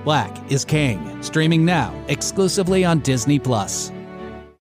Black 0.04 0.32
is 0.52 0.64
King, 0.64 1.24
streaming 1.24 1.66
now 1.66 1.92
exclusively 2.08 2.86
on 2.86 3.00
Disney 3.00 3.40
Plus. 3.40 3.92